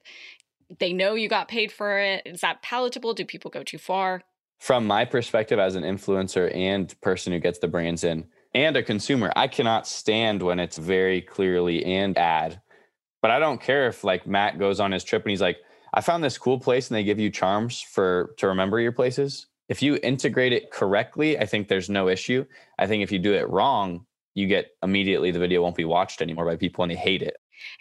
they 0.78 0.92
know 0.92 1.14
you 1.14 1.28
got 1.28 1.49
paid 1.49 1.73
for 1.73 1.99
it. 1.99 2.23
Is 2.26 2.42
that 2.42 2.62
palatable? 2.62 3.14
Do 3.14 3.25
people 3.25 3.50
go 3.50 3.62
too 3.62 3.78
far? 3.78 4.23
From 4.59 4.87
my 4.87 5.04
perspective 5.04 5.59
as 5.59 5.75
an 5.75 5.82
influencer 5.82 6.54
and 6.54 6.99
person 7.00 7.32
who 7.32 7.40
gets 7.40 7.59
the 7.59 7.68
brands 7.68 8.04
in 8.04 8.26
and 8.54 8.76
a 8.76 8.82
consumer, 8.82 9.32
I 9.35 9.49
cannot 9.49 9.88
stand 9.88 10.42
when 10.42 10.61
it's 10.61 10.78
very 10.78 11.21
clearly 11.21 11.85
and 11.85 12.16
ad. 12.16 12.61
But 13.23 13.30
I 13.30 13.38
don't 13.38 13.61
care 13.61 13.88
if 13.88 14.04
like 14.04 14.26
Matt 14.26 14.59
goes 14.59 14.80
on 14.80 14.92
his 14.92 15.02
trip 15.02 15.23
and 15.23 15.30
he's 15.30 15.40
like, 15.40 15.59
I 15.95 16.01
found 16.01 16.25
this 16.25 16.39
cool 16.39 16.59
place 16.59 16.89
and 16.89 16.97
they 16.97 17.05
give 17.05 17.19
you 17.19 17.31
charms 17.31 17.81
for 17.81 18.35
to 18.39 18.49
remember 18.49 18.81
your 18.81 18.93
places. 18.93 19.47
If 19.69 19.83
you 19.83 19.99
integrate 20.03 20.53
it 20.53 20.71
correctly, 20.71 21.39
I 21.39 21.47
think 21.47 21.69
there's 21.69 21.91
no 21.91 22.09
issue. 22.09 22.45
I 22.79 22.87
think 22.87 23.03
if 23.03 23.13
you 23.13 23.19
do 23.19 23.35
it 23.35 23.49
wrong, 23.49 24.07
you 24.35 24.47
get 24.47 24.71
immediately 24.83 25.31
the 25.31 25.39
video 25.39 25.63
won't 25.63 25.77
be 25.77 25.85
watched 25.85 26.23
anymore 26.23 26.47
by 26.47 26.57
people 26.57 26.83
and 26.83 26.91
they 26.91 26.97
hate 26.97 27.23
it. 27.23 27.37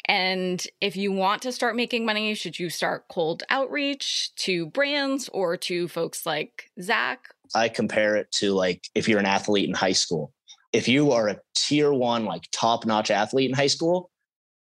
And 0.06 0.64
if 0.80 0.96
you 0.96 1.12
want 1.12 1.42
to 1.44 1.52
start 1.52 1.76
making 1.76 2.06
money, 2.06 2.34
should 2.36 2.60
you 2.60 2.70
start 2.70 3.08
cold 3.10 3.44
outreach 3.50 4.32
to 4.38 4.68
brands 4.68 5.30
or 5.30 5.58
to 5.58 5.88
folks 5.88 6.26
like 6.26 6.70
Zach? 6.82 7.30
I 7.56 7.70
compare 7.70 8.16
it 8.16 8.32
to 8.34 8.54
like 8.54 8.88
if 8.94 9.08
you're 9.08 9.20
an 9.20 9.26
athlete 9.26 9.68
in 9.68 9.76
high 9.76 9.92
school. 9.94 10.34
If 10.72 10.88
you 10.88 11.12
are 11.12 11.30
a 11.30 11.40
tier 11.56 11.92
one, 11.92 12.26
like 12.26 12.48
top 12.52 12.86
notch 12.86 13.12
athlete 13.12 13.50
in 13.50 13.56
high 13.56 13.68
school, 13.68 14.10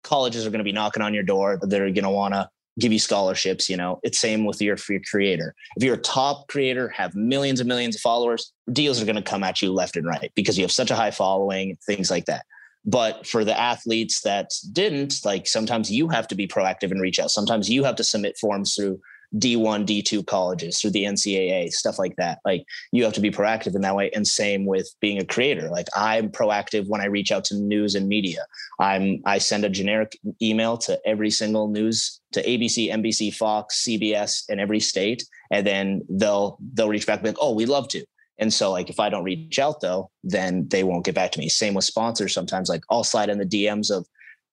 colleges 0.03 0.47
are 0.47 0.51
going 0.51 0.59
to 0.59 0.65
be 0.65 0.73
knocking 0.73 1.03
on 1.03 1.15
your 1.15 1.23
door. 1.23 1.59
They're 1.63 1.91
going 1.91 2.05
to 2.05 2.11
want 2.11 2.35
to 2.35 2.51
give 2.79 2.93
you 2.93 2.99
scholarships 2.99 3.69
you 3.69 3.77
know. 3.77 4.01
It's 4.03 4.19
same 4.19 4.45
with 4.45 4.61
your, 4.61 4.77
for 4.77 4.93
your 4.93 5.03
creator. 5.11 5.55
If 5.77 5.83
you're 5.83 5.95
a 5.95 5.99
top 5.99 6.49
creator 6.49 6.89
have 6.89 7.15
millions 7.15 7.61
and 7.61 7.69
millions 7.69 7.97
of 7.97 8.01
followers 8.01 8.53
deals 8.73 9.01
are 9.01 9.07
going 9.07 9.17
to 9.17 9.23
come 9.23 9.45
at 9.45 9.63
you 9.63 9.73
left 9.73 9.97
and 9.97 10.07
right 10.07 10.33
because 10.35 10.57
you 10.59 10.65
have 10.65 10.73
such 10.73 10.91
a 10.91 10.97
high 10.97 11.11
following 11.11 11.77
things 11.87 12.11
like 12.11 12.27
that. 12.27 12.45
But 12.87 13.27
for 13.27 13.45
the 13.45 13.59
athletes 13.59 14.21
that 14.23 14.51
didn't 14.73 15.25
like 15.25 15.47
sometimes 15.47 15.91
you 15.91 16.09
have 16.09 16.29
to 16.29 16.35
be 16.35 16.47
proactive 16.47 16.91
and 16.91 17.01
reach 17.01 17.19
out. 17.19 17.31
Sometimes 17.31 17.71
you 17.71 17.85
have 17.85 17.97
to 17.97 18.05
submit 18.05 18.37
forms 18.39 18.75
through 18.75 19.01
D1, 19.39 19.87
D2 19.87 20.27
colleges 20.27 20.81
through 20.81 20.91
the 20.91 21.05
NCAA, 21.05 21.71
stuff 21.71 21.99
like 21.99 22.17
that. 22.17 22.39
Like 22.45 22.65
you 22.93 23.05
have 23.05 23.13
to 23.15 23.21
be 23.21 23.31
proactive 23.31 23.75
in 23.75 23.83
that 23.83 23.97
way. 23.97 24.11
And 24.15 24.27
same 24.27 24.67
with 24.67 24.89
being 25.01 25.19
a 25.19 25.25
creator. 25.25 25.69
Like 25.71 25.87
I'm 25.97 26.31
proactive 26.31 26.89
when 26.89 27.01
I 27.01 27.07
reach 27.07 27.33
out 27.33 27.45
to 27.47 27.57
news 27.57 27.95
and 27.95 28.09
media. 28.09 28.45
I'm 28.79 29.21
I 29.27 29.39
send 29.39 29.65
a 29.65 29.69
generic 29.69 30.19
email 30.41 30.77
to 30.79 30.99
every 31.07 31.31
single 31.31 31.69
news 31.69 32.21
to 32.33 32.43
ABC, 32.43 32.93
NBC, 32.93 33.35
Fox, 33.35 33.85
CBS, 33.87 34.45
in 34.49 34.61
every 34.61 34.81
state, 34.81 35.25
and 35.51 35.67
then 35.67 36.03
they'll 36.09 36.59
they'll 36.75 36.89
reach 36.89 37.07
back 37.07 37.23
like, 37.23 37.37
oh, 37.41 37.55
we'd 37.55 37.69
love 37.69 37.89
to. 37.89 38.05
And 38.39 38.53
so, 38.53 38.73
like, 38.73 38.91
if 38.91 38.99
I 38.99 39.09
don't 39.09 39.25
reach 39.25 39.59
out 39.59 39.81
though, 39.81 40.11
then 40.25 40.67
they 40.69 40.83
won't 40.83 41.05
get 41.05 41.15
back 41.15 41.31
to 41.33 41.39
me. 41.39 41.49
Same 41.49 41.75
with 41.75 41.85
sponsors. 41.85 42.35
Sometimes, 42.35 42.69
like, 42.69 42.83
I'll 42.91 43.05
slide 43.05 43.29
in 43.29 43.39
the 43.39 43.47
DMs 43.47 43.91
of 43.97 44.07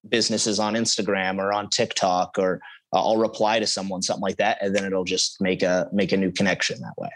businesses 0.07 0.59
on 0.59 0.73
Instagram 0.73 1.39
or 1.39 1.53
on 1.53 1.69
TikTok 1.69 2.37
or 2.37 2.61
uh, 2.93 3.01
I'll 3.01 3.17
reply 3.17 3.59
to 3.59 3.67
someone, 3.67 4.01
something 4.01 4.21
like 4.21 4.37
that, 4.37 4.57
and 4.61 4.75
then 4.75 4.85
it'll 4.85 5.03
just 5.03 5.41
make 5.41 5.63
a 5.63 5.89
make 5.91 6.11
a 6.11 6.17
new 6.17 6.31
connection 6.31 6.79
that 6.81 6.93
way. 6.97 7.09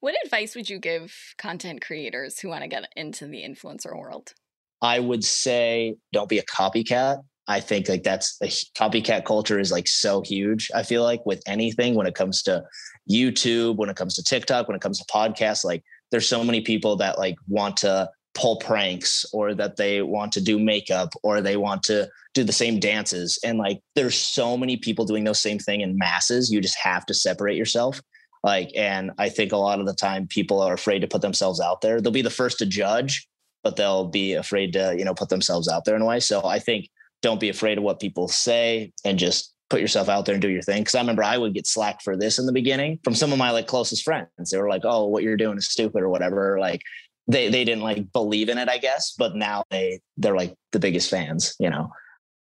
What 0.00 0.14
advice 0.24 0.56
would 0.56 0.68
you 0.68 0.78
give 0.78 1.14
content 1.38 1.80
creators 1.80 2.40
who 2.40 2.48
want 2.48 2.62
to 2.62 2.68
get 2.68 2.88
into 2.96 3.26
the 3.26 3.42
influencer 3.42 3.96
world? 3.96 4.34
I 4.80 4.98
would 4.98 5.22
say 5.22 5.94
don't 6.12 6.28
be 6.28 6.38
a 6.38 6.44
copycat. 6.44 7.22
I 7.46 7.60
think 7.60 7.88
like 7.88 8.02
that's 8.02 8.36
the 8.38 8.46
copycat 8.46 9.24
culture 9.24 9.58
is 9.58 9.70
like 9.70 9.86
so 9.88 10.22
huge. 10.22 10.70
I 10.74 10.82
feel 10.82 11.02
like 11.02 11.24
with 11.24 11.42
anything 11.46 11.94
when 11.94 12.06
it 12.06 12.14
comes 12.14 12.42
to 12.44 12.64
YouTube, 13.10 13.76
when 13.76 13.88
it 13.88 13.96
comes 13.96 14.14
to 14.14 14.22
TikTok, 14.22 14.68
when 14.68 14.76
it 14.76 14.82
comes 14.82 14.98
to 14.98 15.04
podcasts, 15.04 15.64
like 15.64 15.84
there's 16.10 16.28
so 16.28 16.44
many 16.44 16.60
people 16.60 16.96
that 16.96 17.18
like 17.18 17.36
want 17.48 17.76
to 17.78 18.10
pull 18.34 18.56
pranks 18.56 19.26
or 19.32 19.54
that 19.54 19.76
they 19.76 20.02
want 20.02 20.32
to 20.32 20.40
do 20.40 20.58
makeup 20.58 21.12
or 21.22 21.40
they 21.40 21.56
want 21.56 21.82
to 21.84 22.08
do 22.34 22.44
the 22.44 22.52
same 22.52 22.80
dances. 22.80 23.38
And 23.44 23.58
like 23.58 23.80
there's 23.94 24.16
so 24.16 24.56
many 24.56 24.76
people 24.76 25.04
doing 25.04 25.24
those 25.24 25.40
same 25.40 25.58
thing 25.58 25.82
in 25.82 25.98
masses. 25.98 26.50
You 26.50 26.60
just 26.60 26.78
have 26.78 27.04
to 27.06 27.14
separate 27.14 27.56
yourself. 27.56 28.00
Like 28.42 28.72
and 28.76 29.12
i 29.18 29.28
think 29.28 29.52
a 29.52 29.56
lot 29.56 29.78
of 29.78 29.86
the 29.86 29.94
time 29.94 30.26
people 30.26 30.60
are 30.60 30.74
afraid 30.74 31.00
to 31.00 31.06
put 31.06 31.22
themselves 31.22 31.60
out 31.60 31.80
there. 31.80 32.00
They'll 32.00 32.12
be 32.12 32.22
the 32.22 32.30
first 32.30 32.58
to 32.58 32.66
judge 32.66 33.28
but 33.62 33.76
they'll 33.76 34.08
be 34.08 34.34
afraid 34.34 34.72
to 34.72 34.94
you 34.98 35.04
know 35.04 35.14
put 35.14 35.28
themselves 35.28 35.68
out 35.68 35.84
there 35.84 35.96
in 35.96 36.02
a 36.02 36.06
way. 36.06 36.20
So 36.20 36.44
i 36.44 36.58
think 36.58 36.88
don't 37.22 37.40
be 37.40 37.48
afraid 37.48 37.78
of 37.78 37.84
what 37.84 38.00
people 38.00 38.28
say 38.28 38.92
and 39.04 39.18
just 39.18 39.54
put 39.70 39.80
yourself 39.80 40.08
out 40.08 40.26
there 40.26 40.34
and 40.34 40.42
do 40.42 40.50
your 40.50 40.62
thing. 40.62 40.82
Because 40.82 40.94
i 40.94 41.00
remember 41.00 41.22
i 41.22 41.38
would 41.38 41.54
get 41.54 41.66
slack 41.66 42.02
for 42.02 42.16
this 42.16 42.38
in 42.38 42.46
the 42.46 42.52
beginning 42.52 42.98
from 43.04 43.14
some 43.14 43.32
of 43.32 43.38
my 43.38 43.50
like 43.50 43.66
closest 43.66 44.02
friends. 44.02 44.50
They 44.50 44.58
were 44.58 44.68
like 44.68 44.82
oh 44.84 45.06
what 45.06 45.22
you're 45.22 45.36
doing 45.36 45.58
is 45.58 45.68
stupid 45.68 46.02
or 46.02 46.08
whatever. 46.08 46.58
Like 46.58 46.82
they 47.28 47.48
they 47.48 47.64
didn't 47.64 47.82
like 47.82 48.12
believe 48.12 48.48
in 48.48 48.58
it, 48.58 48.68
I 48.68 48.78
guess, 48.78 49.14
but 49.16 49.34
now 49.34 49.64
they 49.70 50.00
they're 50.16 50.36
like 50.36 50.54
the 50.72 50.78
biggest 50.78 51.10
fans, 51.10 51.54
you 51.58 51.70
know. 51.70 51.90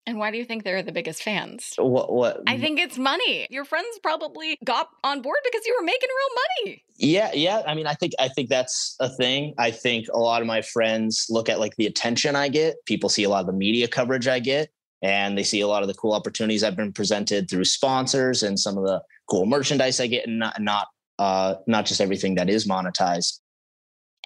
And 0.08 0.20
why 0.20 0.30
do 0.30 0.38
you 0.38 0.46
think 0.46 0.64
they're 0.64 0.84
the 0.84 0.92
biggest 0.92 1.24
fans? 1.24 1.74
What 1.78 2.14
what 2.14 2.42
I 2.46 2.60
think 2.60 2.80
it's 2.80 2.98
money. 2.98 3.48
Your 3.50 3.66
friends 3.66 3.88
probably 4.04 4.58
got 4.64 4.90
on 5.04 5.22
board 5.22 5.38
because 5.44 5.66
you 5.66 5.76
were 5.80 5.84
making 5.84 6.10
real 6.10 6.36
money. 6.68 6.84
Yeah, 6.98 7.32
yeah. 7.34 7.64
I 7.66 7.74
mean, 7.74 7.88
I 7.88 7.96
think 7.96 8.14
I 8.20 8.28
think 8.28 8.50
that's 8.50 8.96
a 9.00 9.10
thing. 9.10 9.56
I 9.58 9.72
think 9.72 10.06
a 10.14 10.20
lot 10.20 10.42
of 10.42 10.48
my 10.48 10.62
friends 10.62 11.26
look 11.30 11.50
at 11.50 11.60
like 11.60 11.76
the 11.78 11.88
attention 11.88 12.36
I 12.36 12.50
get. 12.50 12.76
People 12.86 13.10
see 13.10 13.24
a 13.24 13.30
lot 13.30 13.42
of 13.42 13.48
the 13.48 13.54
media 13.54 13.88
coverage 13.88 14.28
I 14.28 14.40
get, 14.40 14.70
and 15.02 15.36
they 15.36 15.44
see 15.44 15.62
a 15.62 15.68
lot 15.68 15.82
of 15.82 15.88
the 15.88 15.96
cool 15.96 16.14
opportunities 16.14 16.64
I've 16.64 16.76
been 16.76 16.94
presented 16.94 17.50
through 17.50 17.66
sponsors 17.66 18.44
and 18.44 18.60
some 18.60 18.78
of 18.78 18.84
the 18.84 19.02
cool 19.28 19.48
merchandise 19.48 20.00
I 20.00 20.06
get, 20.06 20.28
and 20.28 20.38
not 20.38 20.62
not 20.62 20.88
uh, 21.18 21.56
not 21.66 21.88
just 21.88 22.00
everything 22.00 22.36
that 22.36 22.48
is 22.48 22.68
monetized. 22.68 23.40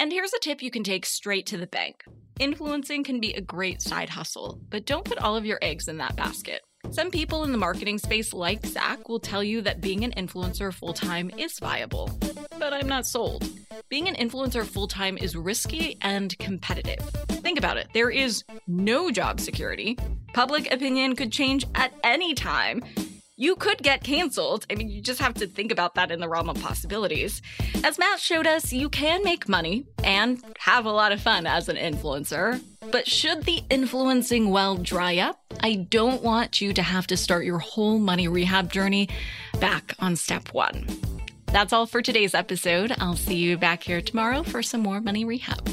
And 0.02 0.14
here's 0.14 0.34
a 0.34 0.40
tip 0.40 0.64
you 0.64 0.72
can 0.72 0.84
take 0.84 1.06
straight 1.06 1.46
to 1.48 1.58
the 1.58 1.68
bank. 1.68 2.06
Influencing 2.40 3.04
can 3.04 3.20
be 3.20 3.34
a 3.34 3.42
great 3.42 3.82
side 3.82 4.10
hustle, 4.10 4.62
but 4.70 4.86
don't 4.86 5.04
put 5.04 5.18
all 5.18 5.36
of 5.36 5.46
your 5.46 5.60
eggs 5.62 5.90
in 5.90 5.98
that 5.98 6.16
basket. 6.16 6.62
Some 6.90 7.12
people 7.12 7.44
in 7.44 7.52
the 7.52 7.58
marketing 7.58 7.98
space, 7.98 8.34
like 8.34 8.66
Zach, 8.66 9.10
will 9.10 9.20
tell 9.20 9.44
you 9.44 9.60
that 9.64 9.82
being 9.82 10.06
an 10.06 10.14
influencer 10.14 10.74
full 10.74 10.94
time 10.94 11.30
is 11.38 11.60
viable. 11.60 12.10
But 12.58 12.74
I'm 12.74 12.88
not 12.88 13.06
sold. 13.06 13.46
Being 13.90 14.08
an 14.08 14.16
influencer 14.16 14.66
full 14.66 14.88
time 14.88 15.18
is 15.18 15.36
risky 15.36 15.98
and 16.02 16.38
competitive. 16.40 17.06
Think 17.28 17.58
about 17.60 17.76
it 17.76 17.90
there 17.94 18.10
is 18.10 18.46
no 18.68 19.12
job 19.12 19.42
security. 19.42 19.98
Public 20.34 20.72
opinion 20.72 21.18
could 21.18 21.34
change 21.34 21.66
at 21.76 21.94
any 22.06 22.34
time 22.34 22.82
you 23.40 23.56
could 23.56 23.78
get 23.78 24.04
canceled. 24.04 24.66
I 24.70 24.76
mean, 24.76 24.90
you 24.90 25.02
just 25.02 25.22
have 25.22 25.34
to 25.36 25.48
think 25.48 25.72
about 25.72 25.96
that 25.96 26.12
in 26.12 26.20
the 26.20 26.28
realm 26.28 26.50
of 26.50 26.62
possibilities. 26.62 27.42
As 27.86 27.98
Matt 27.98 28.20
showed 28.20 28.46
us, 28.46 28.74
you 28.74 28.90
can 28.90 29.24
make 29.24 29.48
money 29.48 29.86
and 30.04 30.44
have 30.60 30.86
a 30.86 30.92
lot 30.92 31.14
of 31.14 31.22
fun 31.22 31.48
as 31.48 31.70
an 31.70 31.78
influencer. 31.78 32.62
But 32.92 33.08
should 33.08 33.44
the 33.44 33.64
influencing 33.70 34.50
well 34.50 34.76
dry 34.76 35.20
up, 35.20 35.40
I 35.62 35.76
don't 35.76 36.22
want 36.22 36.60
you 36.60 36.74
to 36.74 36.82
have 36.82 37.08
to 37.08 37.16
start 37.16 37.46
your 37.46 37.60
whole 37.60 37.98
money 37.98 38.28
rehab 38.28 38.74
journey 38.74 39.08
back 39.62 39.96
on 40.00 40.18
step 40.18 40.54
one. 40.54 40.86
That's 41.46 41.72
all 41.72 41.86
for 41.86 42.02
today's 42.02 42.36
episode. 42.36 42.94
I'll 43.00 43.16
see 43.16 43.38
you 43.38 43.58
back 43.58 43.84
here 43.84 44.02
tomorrow 44.02 44.44
for 44.44 44.62
some 44.62 44.82
more 44.82 45.00
Money 45.00 45.24
Rehab. 45.24 45.68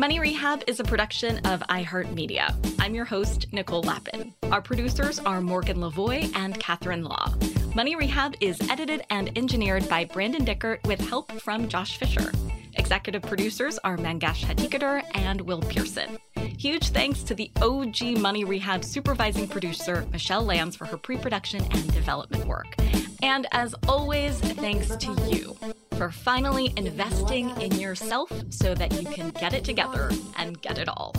Money 0.00 0.18
Rehab 0.18 0.64
is 0.66 0.80
a 0.80 0.84
production 0.84 1.36
of 1.44 1.60
iHeartMedia. 1.68 2.56
I'm 2.78 2.94
your 2.94 3.04
host, 3.04 3.44
Nicole 3.52 3.82
Lapin. 3.82 4.32
Our 4.44 4.62
producers 4.62 5.18
are 5.18 5.42
Morgan 5.42 5.76
Lavoie 5.76 6.34
and 6.34 6.58
Catherine 6.58 7.04
Law. 7.04 7.34
Money 7.74 7.94
Rehab 7.94 8.34
is 8.40 8.58
edited 8.70 9.04
and 9.10 9.30
engineered 9.36 9.86
by 9.90 10.06
Brandon 10.06 10.42
Dickert 10.42 10.82
with 10.86 11.06
help 11.06 11.30
from 11.32 11.68
Josh 11.68 11.98
Fisher. 11.98 12.32
Executive 12.76 13.20
producers 13.20 13.78
are 13.84 13.98
Mangesh 13.98 14.42
Hattikudur 14.42 15.04
and 15.14 15.42
Will 15.42 15.60
Pearson. 15.60 16.16
Huge 16.56 16.88
thanks 16.88 17.22
to 17.24 17.34
the 17.34 17.50
OG 17.60 18.16
Money 18.20 18.44
Rehab 18.44 18.86
supervising 18.86 19.48
producer, 19.48 20.06
Michelle 20.12 20.44
Lands, 20.44 20.76
for 20.76 20.86
her 20.86 20.96
pre 20.96 21.18
production 21.18 21.62
and 21.72 21.92
development 21.92 22.46
work. 22.46 22.74
And 23.22 23.46
as 23.52 23.74
always, 23.86 24.40
thanks 24.40 24.96
to 24.96 25.12
you 25.28 25.58
for 26.00 26.10
finally 26.10 26.72
investing 26.78 27.50
in 27.60 27.72
yourself 27.72 28.32
so 28.48 28.74
that 28.74 28.90
you 29.02 29.06
can 29.06 29.28
get 29.32 29.52
it 29.52 29.64
together 29.64 30.10
and 30.38 30.58
get 30.62 30.78
it 30.78 30.88
all. 30.88 31.12